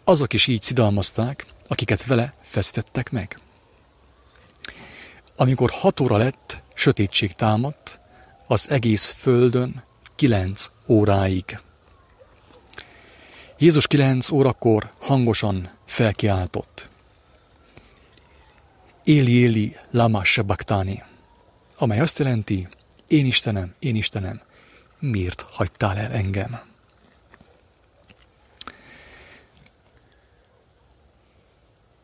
[0.05, 3.39] Azok is így szidalmazták, akiket vele feszítettek meg.
[5.37, 8.01] Amikor hat óra lett, sötétség támadt,
[8.47, 9.83] az egész földön
[10.17, 11.59] kilenc óráig.
[13.61, 16.89] Jézus kilenc órakor hangosan felkiáltott.
[19.05, 21.03] Éli, éli, lama sabachthani,
[21.79, 22.69] amely azt jelenti,
[23.09, 24.41] én Istenem, én Istenem,
[24.99, 26.61] miért hagytál el engem?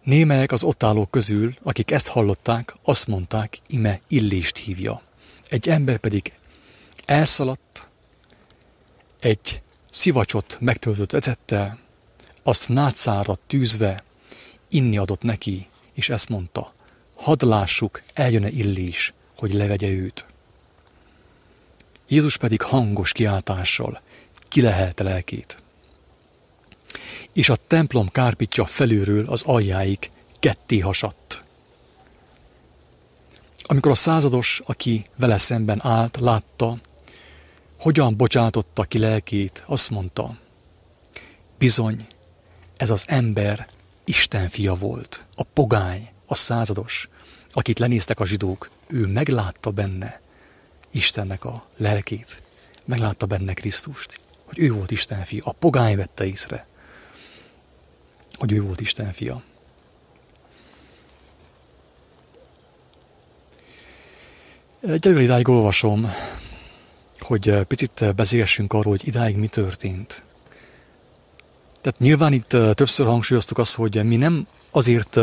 [0.02, 5.02] Némelyek az ott állók közül, akik ezt hallották, azt mondták, ime illést hívja.
[5.48, 6.32] Egy ember pedig
[7.04, 7.88] elszaladt,
[9.20, 9.60] egy
[9.96, 11.78] szivacsot megtöltött ecettel,
[12.42, 14.04] azt nátszára tűzve
[14.68, 16.72] inni adott neki, és ezt mondta,
[17.16, 20.24] hadd lássuk, eljön-e illés, hogy levegye őt.
[22.08, 24.00] Jézus pedig hangos kiáltással
[24.48, 25.56] kilehelte lelkét.
[27.32, 31.42] És a templom kárpitja felülről az aljáig ketté hasadt.
[33.62, 36.76] Amikor a százados, aki vele szemben állt, látta,
[37.86, 40.38] hogyan bocsátotta ki lelkét, azt mondta,
[41.58, 42.06] bizony,
[42.76, 43.68] ez az ember
[44.04, 47.08] Isten fia volt, a pogány, a százados,
[47.52, 50.20] akit lenéztek a zsidók, ő meglátta benne
[50.90, 52.42] Istennek a lelkét,
[52.84, 55.44] meglátta benne Krisztust, hogy ő volt Isten fia.
[55.44, 56.66] A pogány vette észre,
[58.34, 59.42] hogy ő volt Isten fia.
[64.80, 66.10] Egyelőre idáig olvasom
[67.18, 70.22] hogy picit beszélgessünk arról, hogy idáig mi történt.
[71.80, 75.18] Tehát nyilván itt többször hangsúlyoztuk azt, hogy mi nem azért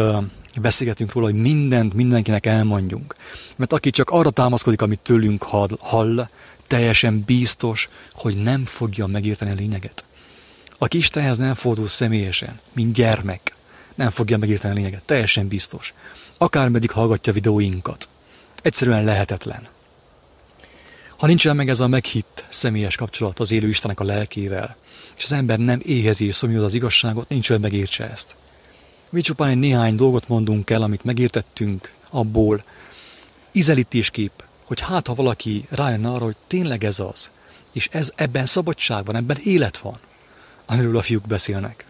[0.62, 3.16] beszélgetünk róla, hogy mindent mindenkinek elmondjunk.
[3.56, 5.44] Mert aki csak arra támaszkodik, amit tőlünk
[5.80, 6.28] hall,
[6.68, 10.04] teljesen biztos, hogy nem fogja megérteni a lényeget.
[10.78, 13.56] Aki Istenhez nem fordul személyesen, mint gyermek,
[13.96, 15.02] nem fogja megérteni a lényeget.
[15.06, 15.94] Teljesen biztos.
[16.38, 18.08] Akármeddig hallgatja videóinkat.
[18.62, 19.68] Egyszerűen lehetetlen.
[21.24, 24.76] Ha nincsen meg ez a meghitt személyes kapcsolat az élő Istenek a lelkével,
[25.18, 28.36] és az ember nem éhezi és szomjúz az igazságot, nincs olyan megértse ezt.
[29.10, 32.64] Mi csupán egy néhány dolgot mondunk el, amit megértettünk abból,
[33.52, 37.30] izelítéskép, hogy hát ha valaki rájön arra, hogy tényleg ez az,
[37.72, 39.98] és ez ebben szabadság van, ebben élet van,
[40.66, 41.86] amiről a fiúk beszélnek.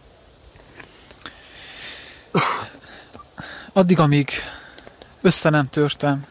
[3.74, 4.30] Addig, amíg
[5.22, 6.26] össze nem törtem,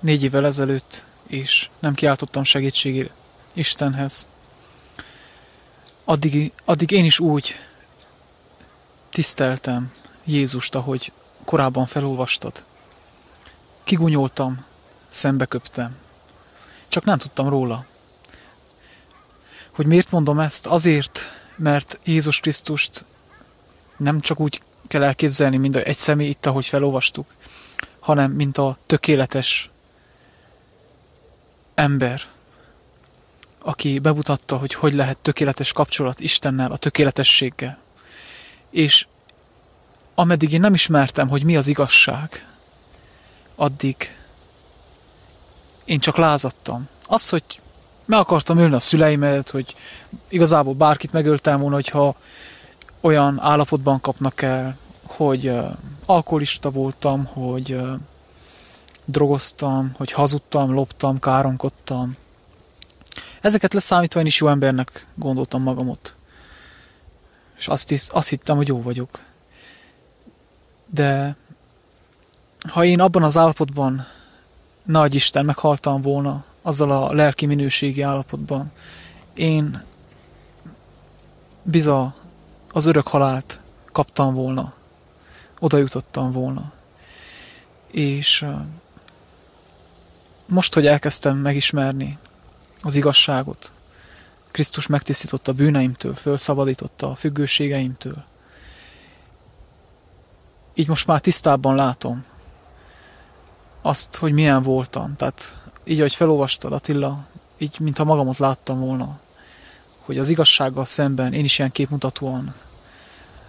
[0.00, 3.10] négy évvel ezelőtt és nem kiáltottam segítségére
[3.52, 4.26] Istenhez.
[6.04, 7.54] Addig, addig én is úgy
[9.10, 9.92] tiszteltem
[10.24, 11.12] Jézust, ahogy
[11.44, 12.64] korábban felolvastad.
[13.84, 14.64] Kigunyoltam,
[15.08, 15.96] szembeköptem.
[16.88, 17.84] Csak nem tudtam róla.
[19.74, 20.66] Hogy miért mondom ezt?
[20.66, 21.20] Azért,
[21.56, 23.04] mert Jézus Krisztust
[23.96, 27.26] nem csak úgy kell elképzelni, mint egy személy itt, ahogy felolvastuk,
[28.00, 29.70] hanem mint a tökéletes
[31.78, 32.22] ember,
[33.58, 37.78] aki bemutatta, hogy hogy lehet tökéletes kapcsolat Istennel, a tökéletességgel.
[38.70, 39.06] És
[40.14, 42.46] ameddig én nem ismertem, hogy mi az igazság,
[43.54, 44.16] addig
[45.84, 46.88] én csak lázadtam.
[47.06, 47.44] Az, hogy
[48.04, 49.74] meg akartam ölni a szüleimet, hogy
[50.28, 52.16] igazából bárkit megöltem volna, hogyha
[53.00, 55.70] olyan állapotban kapnak el, hogy uh,
[56.06, 57.98] alkoholista voltam, hogy uh,
[59.08, 62.16] drogoztam, hogy hazudtam, loptam, káronkodtam.
[63.40, 66.14] Ezeket leszámítva én is jó embernek gondoltam magamot.
[67.56, 69.22] És azt, hisz, azt hittem, hogy jó vagyok.
[70.86, 71.36] De
[72.68, 74.06] ha én abban az állapotban,
[74.82, 78.72] nagy Isten, meghaltam volna, azzal a lelki minőségi állapotban,
[79.34, 79.82] én
[81.62, 82.14] biza
[82.72, 83.60] az örök halált
[83.92, 84.72] kaptam volna,
[85.58, 86.72] oda jutottam volna.
[87.90, 88.46] És
[90.48, 92.18] most, hogy elkezdtem megismerni
[92.82, 93.72] az igazságot,
[94.50, 98.24] Krisztus megtisztította bűneimtől, felszabadította a függőségeimtől.
[100.74, 102.24] Így most már tisztábban látom
[103.82, 105.16] azt, hogy milyen voltam.
[105.16, 107.26] Tehát így, ahogy felolvastad Attila,
[107.58, 109.18] így, mintha magamat láttam volna,
[109.98, 112.54] hogy az igazsággal szemben én is ilyen képmutatóan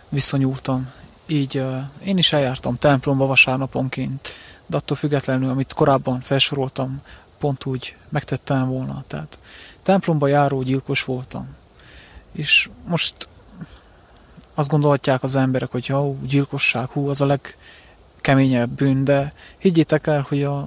[0.10, 0.92] viszonyultam.
[1.26, 1.64] Így
[2.04, 4.36] én is eljártam templomba vasárnaponként,
[4.70, 7.02] de attól függetlenül, amit korábban felsoroltam,
[7.38, 9.04] pont úgy megtettem volna.
[9.08, 9.40] Tehát
[9.82, 11.56] templomba járó gyilkos voltam.
[12.32, 13.28] És most
[14.54, 20.26] azt gondolhatják az emberek, hogy jó, gyilkosság, hú, az a legkeményebb bűn, de higgyétek el,
[20.30, 20.58] hogy a,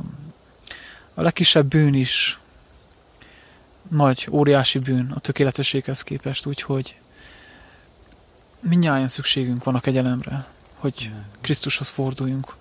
[1.15, 2.39] a legkisebb bűn is
[3.89, 6.97] nagy, óriási bűn a tökéletességhez képest, úgyhogy
[8.61, 11.11] mindnyáján szükségünk van a kegyelemre, hogy
[11.41, 12.55] Krisztushoz forduljunk.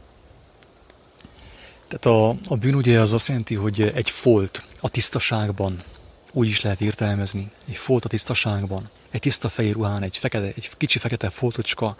[1.91, 5.83] Tehát a, a bűn ugye az azt jelenti, hogy egy folt a tisztaságban,
[6.31, 10.69] úgy is lehet értelmezni, egy folt a tisztaságban, egy tiszta fehér ruhán, egy, fekete, egy
[10.77, 11.97] kicsi fekete foltocska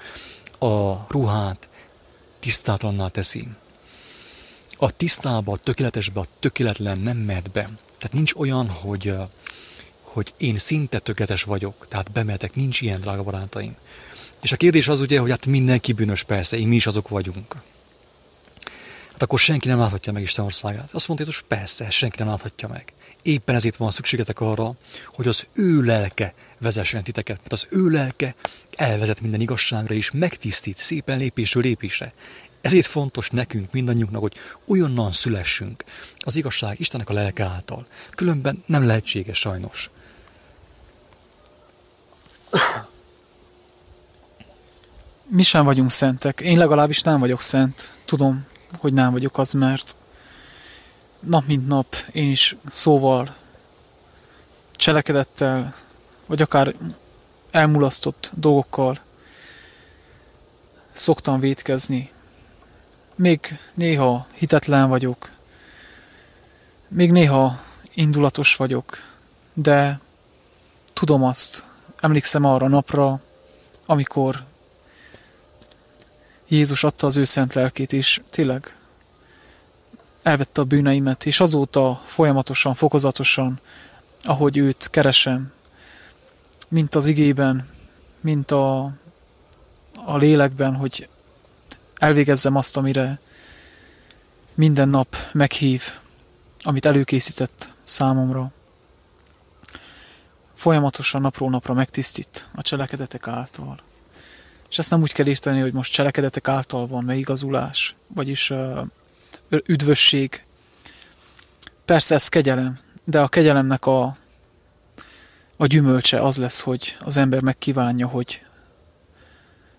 [0.60, 1.70] a ruhát
[2.40, 3.48] tisztátlanná teszi.
[4.78, 7.62] A tisztába, a tökéletesbe, a tökéletlen nem mehet be.
[7.98, 9.14] Tehát nincs olyan, hogy,
[10.02, 13.76] hogy én szinte tökéletes vagyok, tehát bemehetek, nincs ilyen, drága barátaim.
[14.42, 17.56] És a kérdés az ugye, hogy hát mindenki bűnös persze, én mi is azok vagyunk.
[19.22, 20.90] Hát akkor senki nem láthatja meg Isten országát.
[20.94, 22.94] Azt mondta Jézus, persze, senki nem láthatja meg.
[23.22, 24.74] Éppen ezért van szükségetek arra,
[25.06, 28.36] hogy az ő lelke vezessen titeket, mert az ő lelke
[28.76, 32.14] elvezet minden igazságra és megtisztít szépen lépésről lépésre.
[32.62, 34.36] Ezért fontos nekünk, mindannyiunknak, hogy
[34.68, 35.84] olyannan szülessünk
[36.18, 37.86] az igazság Istennek a lelke által.
[38.10, 39.90] Különben nem lehetséges sajnos.
[45.28, 46.40] Mi sem vagyunk szentek.
[46.40, 47.94] Én legalábbis nem vagyok szent.
[48.06, 49.96] Tudom, hogy nem vagyok az, mert
[51.20, 53.36] nap mint nap én is szóval,
[54.72, 55.74] cselekedettel,
[56.26, 56.74] vagy akár
[57.52, 59.00] elmulasztott dolgokkal
[60.94, 62.12] szoktam vétkezni.
[63.16, 65.32] Még néha hitetlen vagyok,
[66.88, 67.62] még néha
[67.94, 68.98] indulatos vagyok,
[69.54, 70.00] de
[70.94, 71.64] tudom azt,
[72.00, 73.22] emlékszem arra napra,
[73.86, 74.44] amikor
[76.52, 78.76] Jézus adta az ő szent lelkét, és tényleg
[80.22, 83.60] elvette a bűneimet, és azóta folyamatosan, fokozatosan,
[84.24, 85.54] ahogy őt keresem,
[86.68, 87.70] mint az igében,
[88.20, 88.82] mint a,
[90.06, 91.08] a lélekben, hogy
[91.98, 93.20] elvégezzem azt, amire
[94.54, 95.84] minden nap meghív,
[96.62, 98.52] amit előkészített számomra.
[100.56, 103.80] Folyamatosan napról napra megtisztít a cselekedetek által.
[104.72, 108.80] És ezt nem úgy kell érteni, hogy most cselekedetek által van megigazulás, vagyis uh,
[109.66, 110.44] üdvösség.
[111.86, 114.18] Persze ez kegyelem, de a kegyelemnek a,
[115.58, 118.42] a gyümölcse az lesz, hogy az ember megkívánja, hogy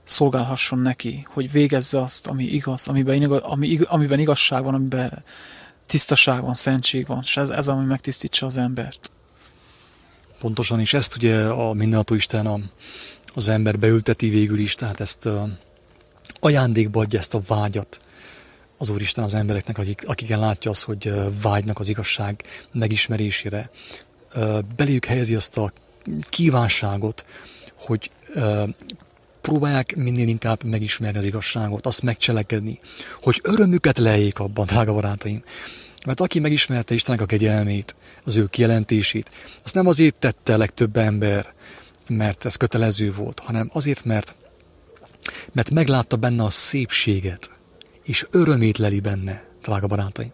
[0.04, 5.24] szolgálhasson neki, hogy végezze azt, ami igaz, amiben, igaz, ami, amiben igazság van, amiben
[5.86, 9.10] tisztaság van, szentség van, és ez, ez ami megtisztítsa az embert.
[10.38, 12.58] Pontosan, és ezt ugye a mindenható Isten a,
[13.34, 15.28] az ember beülteti végül is, tehát ezt
[16.40, 18.00] ajándékba adja ezt a vágyat,
[18.78, 22.42] az Úristen az embereknek, akik, akiken látja azt, hogy vágynak az igazság
[22.72, 23.70] megismerésére.
[24.76, 25.72] Beléjük helyezi azt a
[26.28, 27.24] kívánságot,
[27.76, 28.10] hogy
[29.40, 32.80] próbálják minél inkább megismerni az igazságot, azt megcselekedni,
[33.22, 35.42] hogy örömüket lejék abban, drága barátaim.
[36.06, 39.30] Mert aki megismerte Istennek a kegyelmét, az ő kijelentését,
[39.64, 41.52] azt nem azért tette legtöbb ember,
[42.08, 44.34] mert ez kötelező volt, hanem azért, mert,
[45.52, 47.50] mert meglátta benne a szépséget,
[48.02, 50.32] és örömét leli benne, drága barátaim.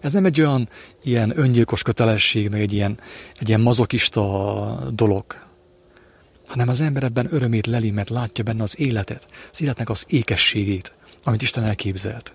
[0.00, 0.68] Ez nem egy olyan
[1.02, 2.98] ilyen öngyilkos kötelesség, meg egy ilyen,
[3.40, 5.24] egy ilyen mazokista dolog,
[6.46, 10.92] hanem az ember ebben örömét leli, mert látja benne az életet, az életnek az ékességét,
[11.24, 12.34] amit Isten elképzelt.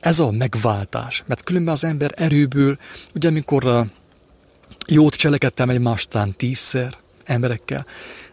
[0.00, 2.78] Ez a megváltás, mert különben az ember erőből,
[3.14, 3.86] ugye amikor uh,
[4.88, 6.96] jót cselekedtem egymástán tízszer
[7.28, 7.86] emberekkel,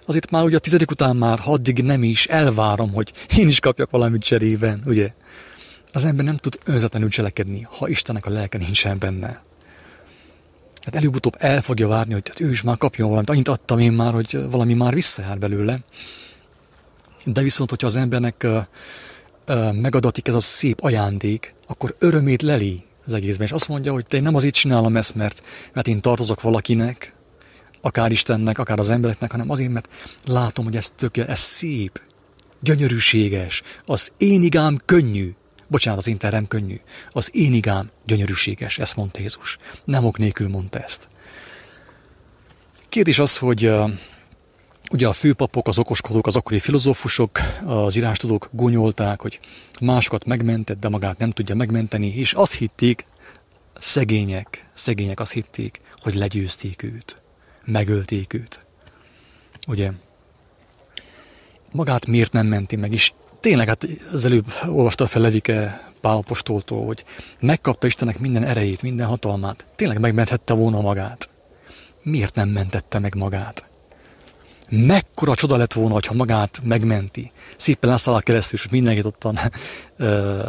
[0.05, 3.89] azért már ugye a tizedik után már haddig nem is elvárom, hogy én is kapjak
[3.89, 5.13] valamit cserében, ugye?
[5.93, 9.43] Az ember nem tud önzetlenül cselekedni, ha Istennek a lelke nincsen benne.
[10.81, 13.29] Hát előbb-utóbb el fogja várni, hogy hát ő is már kapjon valamit.
[13.29, 15.79] Annyit adtam én már, hogy valami már visszajár belőle.
[17.25, 18.47] De viszont, hogyha az embernek
[19.71, 23.47] megadatik ez a szép ajándék, akkor örömét leli az egészben.
[23.47, 25.41] És azt mondja, hogy te nem azért csinálom ezt, mert,
[25.73, 27.14] mert én tartozok valakinek,
[27.85, 29.89] akár Istennek, akár az embereknek, hanem azért, mert
[30.25, 32.01] látom, hogy ez tökéletes, ez szép,
[32.59, 35.33] gyönyörűséges, az én igám könnyű,
[35.67, 36.79] Bocsánat, az interrem könnyű.
[37.11, 39.57] Az én igám gyönyörűséges, ezt mondta Jézus.
[39.83, 41.07] Nem ok nélkül mondta ezt.
[42.89, 43.71] kérdés az, hogy
[44.91, 49.39] ugye a főpapok, az okoskodók, az akkori filozófusok, az írástudók gúnyolták, hogy
[49.81, 53.05] másokat megmentett, de magát nem tudja megmenteni, és azt hitték,
[53.79, 57.23] szegények, szegények azt hitték, hogy legyőzték őt,
[57.65, 58.59] megölték őt.
[59.67, 59.91] Ugye?
[61.71, 62.93] Magát miért nem menti meg?
[62.93, 67.05] És tényleg, hát az előbb olvasta fel Levike Pálapostoltól, hogy
[67.39, 69.65] megkapta Istennek minden erejét, minden hatalmát.
[69.75, 71.29] Tényleg megmenthette volna magát.
[72.03, 73.65] Miért nem mentette meg magát?
[74.69, 77.31] Mekkora csoda lett volna, ha magát megmenti.
[77.57, 79.39] Szépen leszáll a keresztül, és mindenkit ottan
[79.97, 80.39] ö,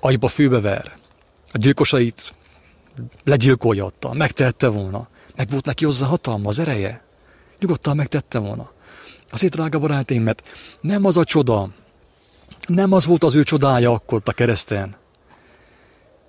[0.00, 0.92] agyba főbever.
[1.52, 2.34] A gyilkosait
[3.24, 4.16] legyilkolja ottan.
[4.16, 5.08] Megtehette volna.
[5.40, 7.02] Meg volt neki hozzá hatalma, az ereje.
[7.58, 8.70] Nyugodtan megtette volna.
[9.30, 10.42] Azért, drága barátaim, mert
[10.80, 11.70] nem az a csoda,
[12.66, 14.96] nem az volt az ő csodája akkor a kereszten,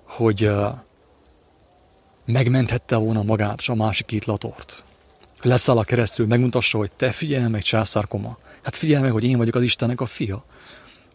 [0.04, 0.50] hogy
[2.24, 4.84] megmenthette volna magát és a másik két latort.
[5.42, 8.38] Leszáll a keresztül, megmutassa, hogy te figyelj meg, császárkoma.
[8.62, 10.44] Hát figyelj meg, hogy én vagyok az Istennek a fia.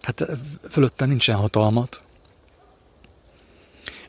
[0.02, 0.26] Hát
[0.70, 2.02] fölötte nincsen hatalmat.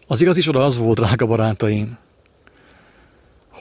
[0.07, 1.99] Az igazi csoda az volt, drága barátaim,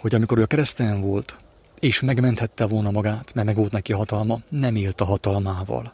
[0.01, 1.37] hogy amikor ő a kereszten volt,
[1.79, 5.93] és megmenthette volna magát, mert meg volt neki hatalma, nem élt a hatalmával,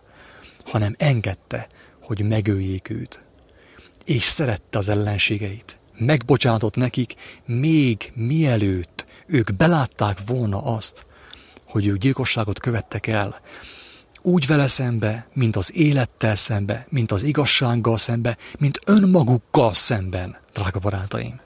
[0.66, 1.68] hanem engedte,
[2.02, 3.24] hogy megöljék őt.
[4.06, 5.78] És szerette az ellenségeit.
[5.98, 11.06] Megbocsátott nekik, még mielőtt ők belátták volna azt,
[11.68, 13.40] hogy ők gyilkosságot követtek el,
[14.22, 20.80] úgy vele szembe, mint az élettel szembe, mint az igazsággal szembe, mint önmagukkal szemben, drága
[20.80, 21.43] barátaim.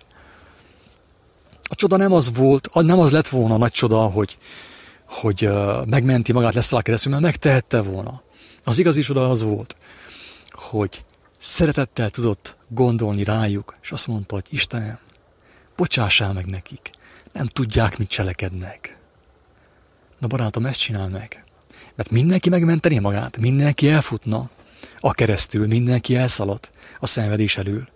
[1.67, 4.37] A csoda nem az volt, nem az lett volna a nagy csoda, hogy,
[5.05, 5.49] hogy
[5.85, 8.21] megmenti magát lesz a keresztül, mert megtehette volna.
[8.63, 9.75] Az igazi csoda az volt,
[10.49, 11.05] hogy
[11.37, 14.99] szeretettel tudott gondolni rájuk, és azt mondta, hogy Istenem,
[15.75, 16.89] bocsássál meg nekik,
[17.33, 18.97] nem tudják, mit cselekednek.
[20.19, 21.43] Na barátom, ezt csinál meg.
[21.95, 24.49] Mert mindenki megmenteni magát, mindenki elfutna
[24.99, 27.87] a keresztül, mindenki elszaladt a szenvedés elől.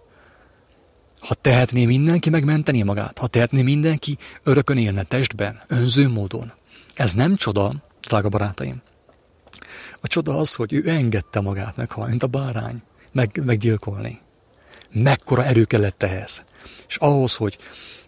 [1.22, 6.52] Ha tehetné mindenki megmenteni magát, ha tehetné mindenki örökön élne testben, önző módon.
[6.96, 8.82] Ez nem csoda, drága barátaim.
[10.02, 14.20] A csoda az, hogy ő engedte magát meghalni, mint a bárány, meg, meggyilkolni.
[14.92, 16.44] Mekkora erő kellett ehhez.
[16.88, 17.58] És ahhoz, hogy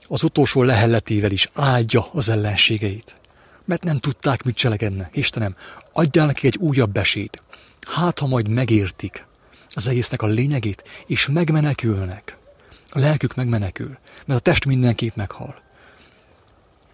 [0.07, 3.15] az utolsó lehelletével is áldja az ellenségeit.
[3.65, 5.15] Mert nem tudták, mit cselekednek.
[5.15, 5.55] Istenem,
[5.91, 7.41] adjál nekik egy újabb esélyt.
[7.87, 9.25] Hát, ha majd megértik
[9.73, 12.37] az egésznek a lényegét, és megmenekülnek.
[12.95, 15.61] A lelkük megmenekül, mert a test mindenképp meghal.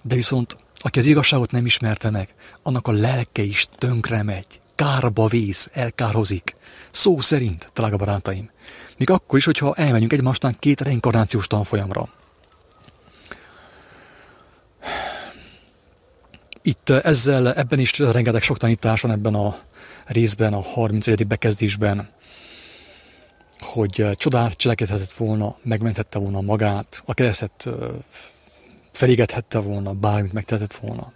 [0.01, 2.33] De viszont, aki az igazságot nem ismerte meg,
[2.63, 6.55] annak a lelke is tönkre megy, kárba vész, elkárhozik.
[6.91, 8.49] Szó szerint, drága barátaim.
[8.97, 12.09] Még akkor is, hogyha elmegyünk egymásnál két reinkarnációs tanfolyamra.
[16.61, 19.57] Itt ezzel, ebben is rengeteg sok tanítás van ebben a
[20.05, 21.27] részben, a 31.
[21.27, 22.09] bekezdésben
[23.59, 27.69] hogy csodát cselekedhetett volna, megmenthette volna magát, a keresztet
[28.91, 31.11] felégethette volna, bármit megtehetett volna.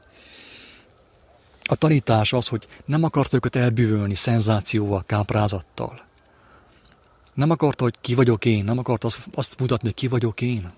[1.64, 6.02] A tanítás az, hogy nem akarta őket elbűvölni szenzációval, káprázattal.
[7.34, 10.72] Nem akarta, hogy ki vagyok én, nem akarta azt mutatni, hogy ki vagyok én.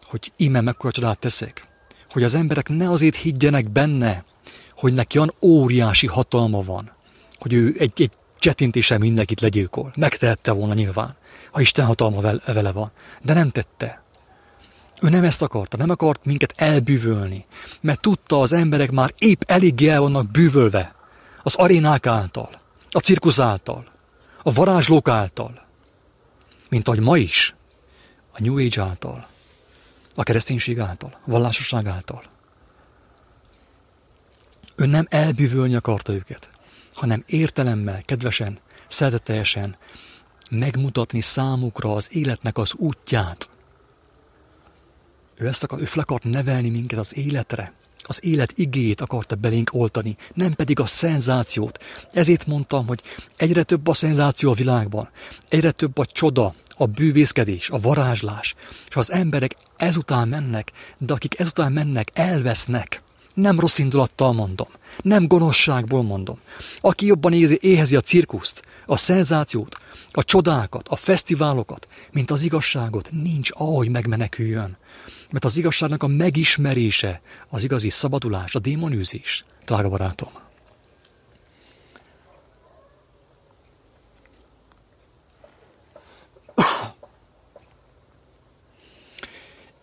[0.00, 1.68] Hogy ime mekkora csodát teszek.
[2.10, 4.24] Hogy az emberek ne azért higgyenek benne,
[4.76, 6.90] hogy neki olyan óriási hatalma van,
[7.38, 8.12] hogy ő egy, egy
[8.42, 9.92] csetintése mindenkit legyilkol.
[9.96, 11.16] Megtehette volna nyilván,
[11.52, 12.90] ha Isten hatalma vele van.
[13.22, 14.02] De nem tette.
[15.02, 17.46] Ő nem ezt akarta, nem akart minket elbűvölni,
[17.80, 20.94] mert tudta, az emberek már épp eléggé el vannak bűvölve
[21.42, 22.50] az arénák által,
[22.90, 23.84] a cirkusz által,
[24.42, 25.62] a varázslók által,
[26.68, 27.54] mint ahogy ma is,
[28.32, 29.26] a New Age által,
[30.14, 32.22] a kereszténység által, a vallásosság által.
[34.76, 36.48] Ő nem elbűvölni akarta őket,
[36.92, 39.76] hanem értelemmel, kedvesen, szeretetesen
[40.50, 43.48] megmutatni számukra az életnek az útját.
[45.36, 47.72] Ő ezt akar, ő fel akart nevelni minket az életre,
[48.02, 51.84] az élet igét akarta belénk oltani, nem pedig a szenzációt.
[52.12, 53.02] Ezért mondtam, hogy
[53.36, 55.08] egyre több a szenzáció a világban,
[55.48, 58.54] egyre több a csoda, a bűvészkedés, a varázslás,
[58.88, 63.02] és az emberek ezután mennek, de akik ezután mennek, elvesznek.
[63.34, 64.68] Nem rossz indulattal mondom,
[65.02, 66.38] nem gonoszságból mondom.
[66.76, 69.76] Aki jobban ézi, éhezi a cirkuszt, a szenzációt,
[70.10, 74.76] a csodákat, a fesztiválokat, mint az igazságot, nincs ahogy megmeneküljön.
[75.30, 80.30] Mert az igazságnak a megismerése, az igazi szabadulás, a démonűzés, drága barátom.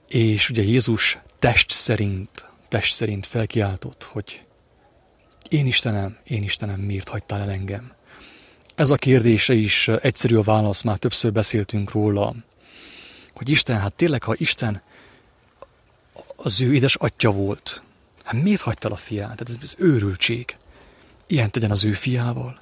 [0.07, 4.45] És ugye Jézus test szerint, test szerint felkiáltott, hogy
[5.49, 7.93] én Istenem, én Istenem, miért hagytál el engem?
[8.75, 12.35] Ez a kérdése is egyszerű a válasz, már többször beszéltünk róla,
[13.33, 14.81] hogy Isten, hát tényleg, ha Isten
[16.35, 17.81] az ő édes atya volt,
[18.23, 19.35] hát miért hagytál a fiát?
[19.35, 20.55] Tehát ez, ez őrültség.
[21.27, 22.61] Ilyen tegyen az ő fiával.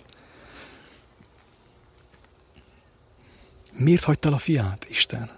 [3.74, 5.32] Miért hagytál a fiát, Isten?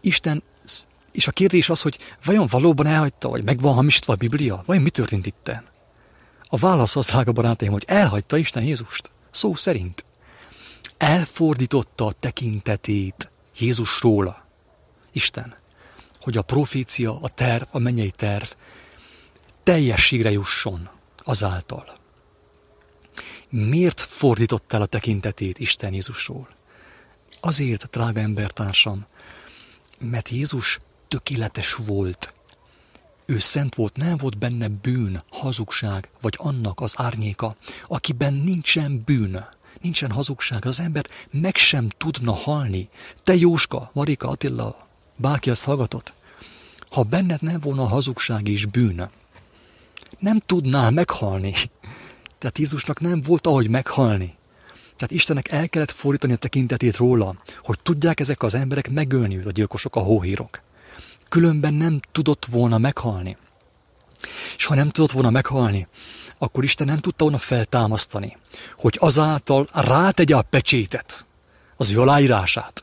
[0.00, 0.42] Isten,
[1.16, 4.62] és a kérdés az, hogy vajon valóban elhagyta, vagy meg van hamisítva a Biblia?
[4.66, 5.64] Vajon mi történt itten?
[6.48, 9.10] A válasz az, drága barátaim, hogy elhagyta Isten Jézust.
[9.30, 10.04] Szó szerint.
[10.96, 14.44] Elfordította a tekintetét Jézusról.
[15.12, 15.54] Isten.
[16.20, 18.48] Hogy a profécia, a terv, a mennyei terv
[19.62, 20.88] teljességre jusson
[21.18, 21.98] azáltal.
[23.50, 26.48] Miért fordított el a tekintetét Isten Jézusról?
[27.40, 29.06] Azért, drága embertársam,
[29.98, 32.32] mert Jézus tökéletes volt.
[33.26, 39.44] Ő szent volt, nem volt benne bűn, hazugság, vagy annak az árnyéka, akiben nincsen bűn,
[39.80, 42.88] nincsen hazugság, az ember meg sem tudna halni.
[43.22, 46.12] Te Jóska, Marika, Attila, bárki ezt hallgatott,
[46.90, 49.10] ha benned nem volna hazugság és bűn,
[50.18, 51.52] nem tudnál meghalni.
[52.38, 54.34] Tehát Jézusnak nem volt ahogy meghalni.
[54.96, 59.46] Tehát Istennek el kellett fordítani a tekintetét róla, hogy tudják ezek az emberek megölni őt,
[59.46, 60.60] a gyilkosok, a hóhírok.
[61.28, 63.36] Különben nem tudott volna meghalni.
[64.56, 65.88] És ha nem tudott volna meghalni,
[66.38, 68.36] akkor Isten nem tudta volna feltámasztani,
[68.78, 71.26] hogy azáltal rátegye a pecsétet,
[71.76, 72.82] az ő aláírását,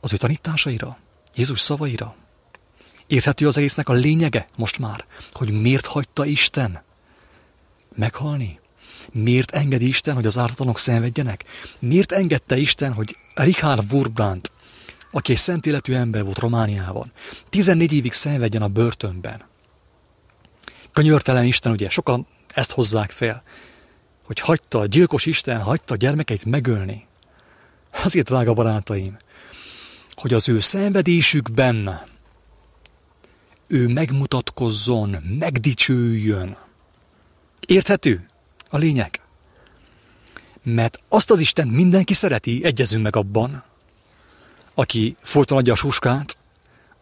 [0.00, 0.98] az ő tanításaira,
[1.34, 2.14] Jézus szavaira.
[3.06, 6.82] Érthető az egésznek a lényege most már, hogy miért hagyta Isten
[7.94, 8.58] meghalni?
[9.12, 11.44] Miért engedi Isten, hogy az ártatlanok szenvedjenek?
[11.78, 14.50] Miért engedte Isten, hogy Richard Wurbrand,
[15.10, 17.12] aki egy szent életű ember volt Romániában,
[17.48, 19.42] 14 évig szenvedjen a börtönben?
[20.92, 23.42] Könyörtelen Isten, ugye, sokan ezt hozzák fel,
[24.24, 27.06] hogy hagyta a gyilkos Isten, hagyta a gyermekeit megölni.
[28.04, 29.16] Azért, drága barátaim,
[30.14, 32.00] hogy az ő szenvedésükben
[33.66, 36.56] ő megmutatkozzon, megdicsőjön.
[37.66, 38.26] Érthető
[38.70, 39.20] a lényeg?
[40.62, 43.64] Mert azt az Isten mindenki szereti, egyezünk meg abban,
[44.80, 46.36] aki folyton adja a suskát,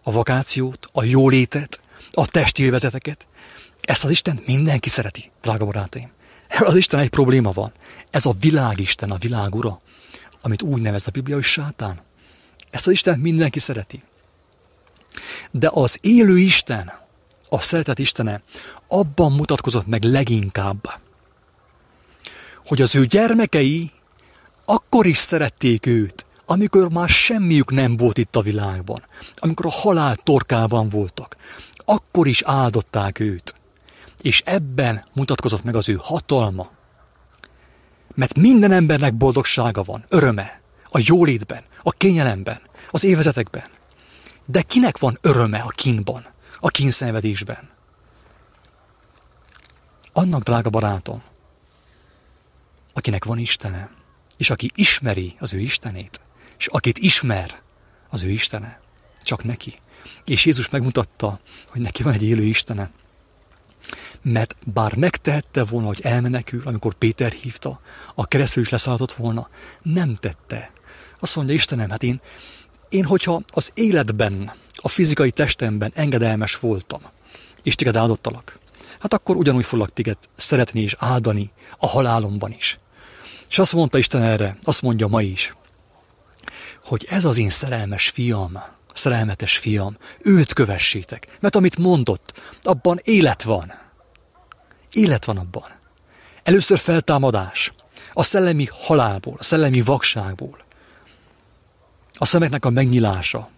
[0.02, 3.26] a vakációt, a jólétet, a testélvezeteket.
[3.80, 6.10] Ezt az Isten mindenki szereti, drága barátaim.
[6.60, 7.72] Az Isten egy probléma van.
[8.10, 9.80] Ez a világisten, a világ ura,
[10.40, 12.00] amit úgy nevez a Biblia, hogy sátán.
[12.70, 14.02] Ezt az Isten mindenki szereti.
[15.50, 16.92] De az élő Isten,
[17.48, 18.42] a szeretet Istene,
[18.88, 21.00] abban mutatkozott meg leginkább,
[22.66, 23.92] hogy az ő gyermekei
[24.64, 29.04] akkor is szerették őt, amikor már semmiük nem volt itt a világban,
[29.36, 31.36] amikor a halál torkában voltak,
[31.76, 33.54] akkor is áldották őt.
[34.20, 36.70] És ebben mutatkozott meg az ő hatalma.
[38.14, 43.64] Mert minden embernek boldogsága van, öröme, a jólétben, a kényelemben, az évezetekben.
[44.46, 46.26] De kinek van öröme a kínban,
[46.60, 47.68] a kínszenvedésben?
[50.12, 51.22] Annak, drága barátom,
[52.92, 53.90] akinek van Istene,
[54.36, 56.20] és aki ismeri az ő Istenét,
[56.58, 57.60] és akit ismer
[58.08, 58.80] az ő Istene,
[59.22, 59.78] csak neki.
[60.24, 62.90] És Jézus megmutatta, hogy neki van egy élő Istene.
[64.22, 67.80] Mert bár megtehette volna, hogy elmenekül, amikor Péter hívta,
[68.14, 69.48] a keresztül is leszálltott volna,
[69.82, 70.72] nem tette.
[71.18, 72.20] Azt mondja, Istenem, hát én,
[72.88, 77.00] én hogyha az életben, a fizikai testemben engedelmes voltam,
[77.62, 78.58] és téged áldottalak,
[78.98, 82.78] hát akkor ugyanúgy foglak téged szeretni és áldani a halálomban is.
[83.48, 85.54] És azt mondta Isten erre, azt mondja ma is,
[86.88, 88.62] hogy ez az én szerelmes fiam,
[88.94, 93.72] szerelmetes fiam, őt kövessétek, mert amit mondott, abban élet van.
[94.92, 95.70] Élet van abban.
[96.42, 97.72] Először feltámadás,
[98.12, 100.64] a szellemi halálból, a szellemi vakságból,
[102.14, 103.50] a szemeknek a megnyilása.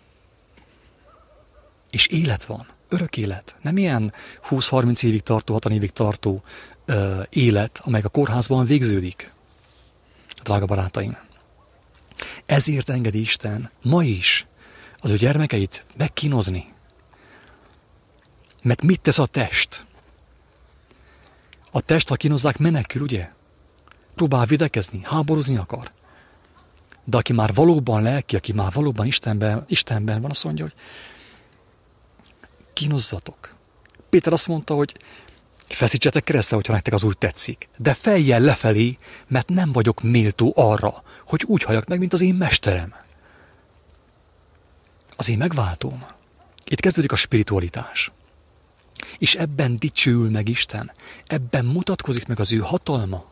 [1.91, 3.55] És élet van, örök élet.
[3.63, 4.13] Nem ilyen
[4.49, 6.43] 20-30 évig tartó, 60 évig tartó
[6.85, 9.33] ö, élet, amely a kórházban végződik
[10.43, 11.29] drága barátaim.
[12.47, 14.47] Ezért engedi Isten ma is
[15.01, 16.73] az ő gyermekeit megkínozni.
[18.63, 19.85] Mert mit tesz a test?
[21.71, 23.31] A test, ha kínozzák, menekül, ugye?
[24.15, 25.93] Próbál videkezni, háborúzni akar.
[27.05, 30.75] De aki már valóban lelki, aki már valóban Istenben, Istenben van, azt mondja, hogy
[32.73, 33.55] kínozzatok.
[34.11, 34.95] Péter azt mondta, hogy
[35.75, 37.69] Feszítsetek keresztre, hogyha nektek az úgy tetszik.
[37.77, 38.99] De fejjel lefelé,
[39.29, 42.95] mert nem vagyok méltó arra, hogy úgy halljak meg, mint az én mesterem.
[45.17, 46.05] az én megváltóm.
[46.65, 48.11] Itt kezdődik a spiritualitás.
[49.19, 50.93] És ebben dicsőül meg Isten,
[51.27, 53.25] ebben mutatkozik meg az ő hatalma,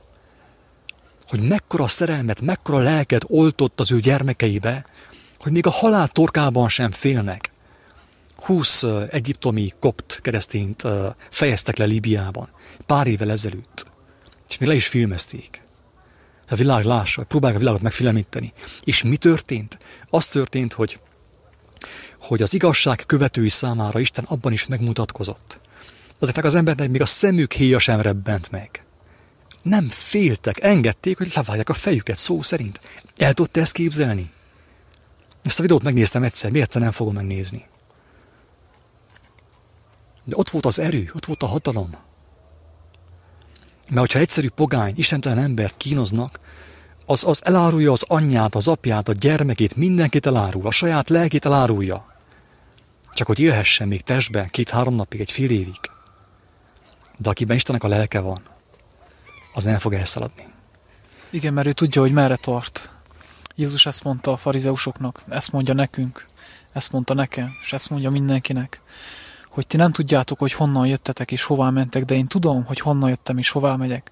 [1.28, 4.86] hogy mekkora szerelmet, mekkora lelket oltott az ő gyermekeibe,
[5.38, 7.47] hogy még a halál torkában sem félnek.
[8.44, 10.82] Húsz uh, egyiptomi kopt keresztényt
[11.30, 12.48] fejeztek le Líbiában
[12.86, 13.86] pár évvel ezelőtt,
[14.48, 15.62] és még le is filmezték.
[16.50, 18.52] A világ lássa, próbálják a világot megfilmíteni.
[18.84, 19.78] És mi történt?
[20.10, 21.00] Az történt, hogy,
[22.20, 25.60] hogy az igazság követői számára Isten abban is megmutatkozott.
[26.20, 28.82] Ezeknek az embernek még a szemük héja sem rebbent meg.
[29.62, 32.80] Nem féltek, engedték, hogy levágják a fejüket szó szerint.
[33.16, 34.30] El tudta ezt képzelni?
[35.42, 37.66] Ezt a videót megnéztem egyszer, miért nem fogom megnézni.
[40.28, 41.90] De ott volt az erő, ott volt a hatalom.
[43.90, 46.40] Mert hogyha egyszerű pogány, istentelen embert kínoznak,
[47.06, 52.14] az, az elárulja az anyját, az apját, a gyermekét, mindenkit elárul, a saját lelkét elárulja.
[53.12, 55.80] Csak hogy élhessen még testben két-három napig, egy fél évig.
[57.16, 58.38] De akiben Istennek a lelke van,
[59.54, 60.44] az nem fog elszaladni.
[61.30, 62.92] Igen, mert ő tudja, hogy merre tart.
[63.54, 66.24] Jézus ezt mondta a farizeusoknak, ezt mondja nekünk,
[66.72, 68.80] ezt mondta nekem, és ezt mondja mindenkinek,
[69.58, 73.08] hogy ti nem tudjátok, hogy honnan jöttetek és hová mentek, de én tudom, hogy honnan
[73.08, 74.10] jöttem és hová megyek.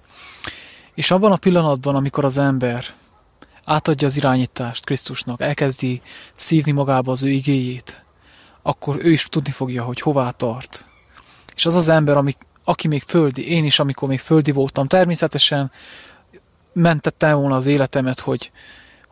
[0.94, 2.84] És abban a pillanatban, amikor az ember
[3.64, 8.02] átadja az irányítást Krisztusnak, elkezdi szívni magába az ő igéjét,
[8.62, 10.86] akkor ő is tudni fogja, hogy hová tart.
[11.54, 12.32] És az az ember, ami,
[12.64, 15.70] aki még földi, én is, amikor még földi voltam, természetesen
[16.72, 18.50] mentettem volna az életemet, hogy,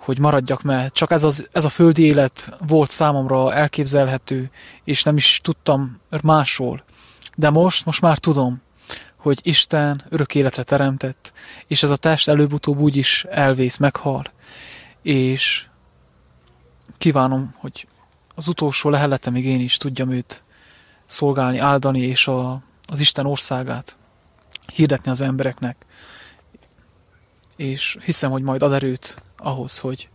[0.05, 4.51] hogy maradjak, mert csak ez, az, ez a földi élet volt számomra elképzelhető,
[4.85, 6.85] és nem is tudtam másról.
[7.37, 8.63] De most, most már tudom,
[9.17, 11.33] hogy Isten örök életre teremtett,
[11.67, 14.25] és ez a test előbb-utóbb úgy is elvész, meghal.
[15.03, 15.67] És
[16.99, 17.87] kívánom, hogy
[18.35, 20.45] az utolsó leheletemig én is tudjam őt
[21.07, 23.97] szolgálni, áldani, és a, az Isten országát
[24.73, 25.87] hirdetni az embereknek.
[27.57, 30.09] És hiszem, hogy majd ad erőt ahhoz, hogy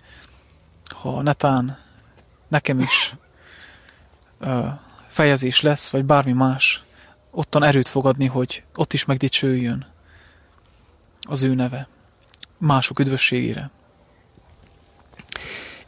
[0.85, 1.79] ha netán
[2.47, 3.15] nekem is
[4.39, 4.67] ö,
[5.07, 6.83] fejezés lesz, vagy bármi más,
[7.31, 9.87] ottan erőt fog adni, hogy ott is megdicsőjön
[11.21, 11.87] az ő neve
[12.57, 13.71] mások üdvösségére.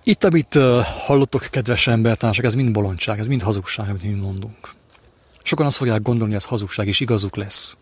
[0.03, 4.73] Itt, amit uh, hallottok, kedves embertársak, ez mind bolondság, ez mind hazugság, amit mi mondunk.
[5.43, 7.77] Sokan azt fogják gondolni, hogy ez hazugság, és igazuk lesz.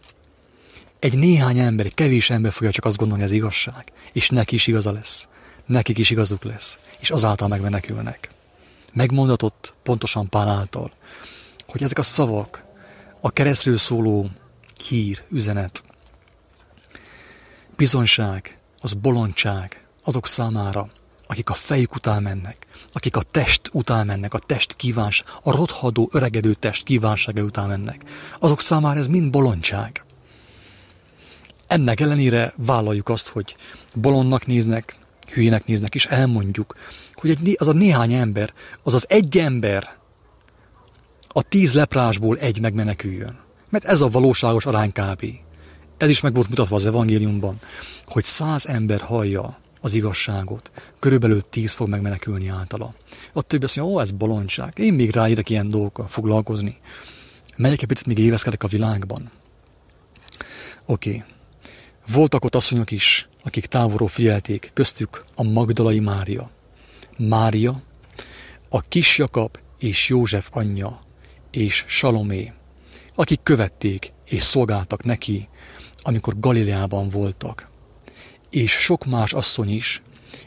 [0.99, 3.83] Egy néhány ember, egy kevés ember fogja csak azt gondolni, ez igazság,
[4.13, 5.27] és neki is igaza lesz
[5.69, 8.29] nekik is igazuk lesz, és azáltal megmenekülnek.
[8.93, 10.91] Megmondatott pontosan Pál által,
[11.67, 12.65] hogy ezek a szavak,
[13.21, 14.29] a keresztről szóló
[14.87, 15.83] hír, üzenet,
[17.75, 20.89] bizonyság, az bolondság azok számára,
[21.25, 26.09] akik a fejük után mennek, akik a test után mennek, a test kívánság, a rothadó,
[26.11, 28.03] öregedő test kívánsága után mennek.
[28.39, 30.03] Azok számára ez mind bolondság.
[31.69, 33.55] Ennek ellenére vállaljuk azt, hogy
[33.95, 34.95] bolondnak néznek,
[35.33, 36.75] hülyének néznek, és elmondjuk,
[37.13, 38.53] hogy egy, az a néhány ember,
[38.83, 39.97] az az egy ember
[41.27, 43.39] a tíz leprásból egy megmeneküljön.
[43.69, 45.25] Mert ez a valóságos arány kb.
[45.97, 47.59] Ez is meg volt mutatva az evangéliumban,
[48.05, 52.93] hogy száz ember hallja az igazságot, körülbelül tíz fog megmenekülni általa.
[53.33, 56.77] A többi azt mondja, ó, ez bolondság, én még ráérek ilyen dolgokkal foglalkozni.
[57.57, 59.31] Melyek egy picit még éveszkedek a világban.
[60.85, 61.09] Oké.
[61.09, 61.23] Okay.
[62.11, 66.49] Voltak ott asszonyok is, akik távolról figyelték, köztük a Magdalai Mária.
[67.17, 67.81] Mária,
[68.69, 70.99] a kis Jakab és József anyja,
[71.51, 72.53] és Salomé,
[73.15, 75.47] akik követték és szolgáltak neki,
[75.97, 77.69] amikor Galileában voltak,
[78.49, 80.01] és sok más asszony is,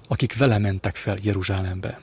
[0.09, 2.01] akik vele mentek fel Jeruzsálembe.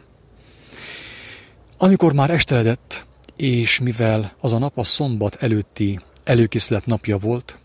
[1.77, 3.05] Amikor már esteledett,
[3.35, 7.57] és mivel az a nap a szombat előtti előkészület napja volt,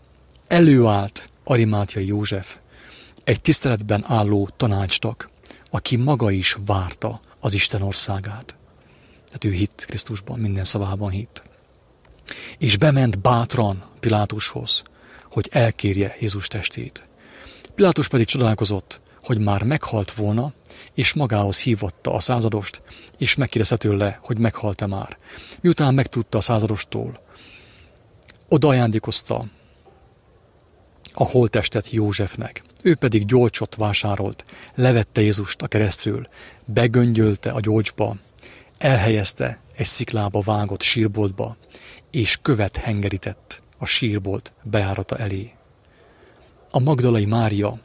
[0.47, 2.57] előállt Arimátia József,
[3.23, 5.29] egy tiszteletben álló tanácstak,
[5.69, 8.55] aki maga is várta az Isten országát.
[9.25, 11.43] Tehát ő hitt Krisztusban, minden szavában hitt.
[12.57, 14.83] És bement bátran Pilátushoz,
[15.31, 17.07] hogy elkérje Jézus testét.
[17.75, 20.53] Pilátus pedig csodálkozott, hogy már meghalt volna,
[20.93, 22.81] és magához hívatta a századost,
[23.17, 25.17] és megkérdezte tőle, hogy meghalt-e már.
[25.61, 27.23] Miután megtudta a századostól,
[28.49, 29.45] oda ajándékozta
[31.15, 32.61] a holtestet Józsefnek.
[32.81, 34.45] Ő pedig gyolcsot vásárolt,
[34.75, 36.27] levette Jézust a keresztről,
[36.65, 38.15] begöngyölte a gyolcsba,
[38.77, 41.57] elhelyezte egy sziklába vágott sírboltba,
[42.11, 45.53] és követ hengerített a sírbolt bejárata elé.
[46.69, 47.79] A Magdalai Mária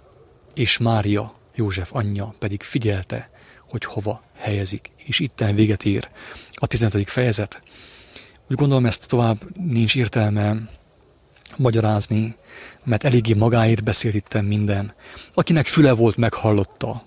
[0.55, 3.31] és Mária, József anyja pedig figyelte,
[3.68, 6.09] hogy hova helyezik, és itten véget ér
[6.55, 7.11] a 15.
[7.11, 7.62] fejezet.
[8.51, 10.68] Úgy gondolom, ezt tovább nincs értelme
[11.57, 12.37] magyarázni,
[12.85, 14.95] mert eléggé magáért beszélt itt minden.
[15.35, 17.03] Akinek füle volt, meghallotta.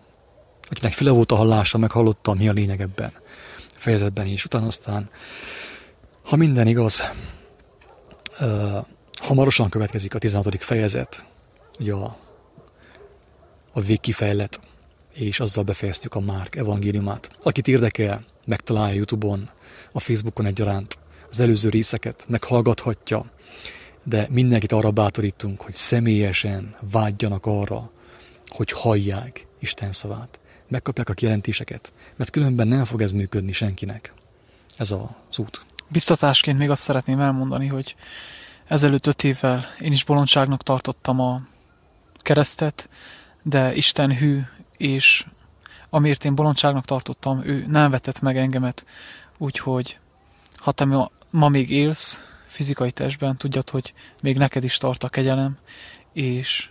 [0.69, 3.11] Akinek füle volt a hallása, meghallotta, mi a lényeg ebben
[3.75, 4.45] a fejezetben is.
[4.45, 5.09] Utána aztán,
[6.23, 7.03] ha minden igaz,
[8.39, 8.77] uh,
[9.21, 10.63] hamarosan következik a 16.
[10.63, 11.25] fejezet,
[11.79, 12.17] ugye a,
[13.71, 14.59] a végkifejlet,
[15.13, 17.29] és azzal befejeztük a Márk evangéliumát.
[17.41, 19.49] Akit érdekel, megtalálja Youtube-on,
[19.91, 20.97] a Facebookon egyaránt
[21.29, 23.31] az előző részeket, meghallgathatja,
[24.03, 27.91] de mindenkit arra bátorítunk, hogy személyesen vágyjanak arra,
[28.47, 34.13] hogy hallják Isten szavát, megkapják a kijelentéseket, mert különben nem fog ez működni senkinek.
[34.77, 35.65] Ez az út.
[35.87, 37.95] Biztatásként még azt szeretném elmondani, hogy
[38.67, 41.41] ezelőtt öt évvel én is bolondságnak tartottam a
[42.17, 42.89] keresztet,
[43.43, 44.41] de Isten hű,
[44.77, 45.25] és
[45.89, 48.85] amiért én bolondságnak tartottam, ő nem vetett meg engemet,
[49.37, 49.99] úgyhogy
[50.55, 55.09] ha te ma, ma még élsz, fizikai testben, tudjad, hogy még neked is tart a
[55.09, 55.57] kegyelem,
[56.13, 56.69] és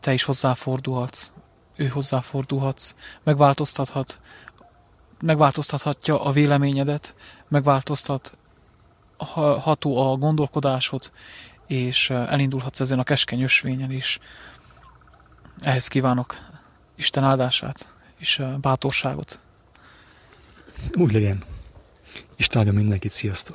[0.00, 1.32] te is hozzáfordulhatsz,
[1.76, 4.20] ő hozzáfordulhatsz, megváltoztathat,
[5.20, 7.14] megváltoztathatja a véleményedet,
[7.48, 11.12] megváltoztatható a gondolkodásod,
[11.66, 14.18] és elindulhatsz ezen a keskeny ösvényen is.
[15.58, 16.36] Ehhez kívánok
[16.94, 19.40] Isten áldását és bátorságot.
[20.92, 21.44] Úgy legyen.
[22.36, 23.52] Isten áldja mindenkit, sziasztok!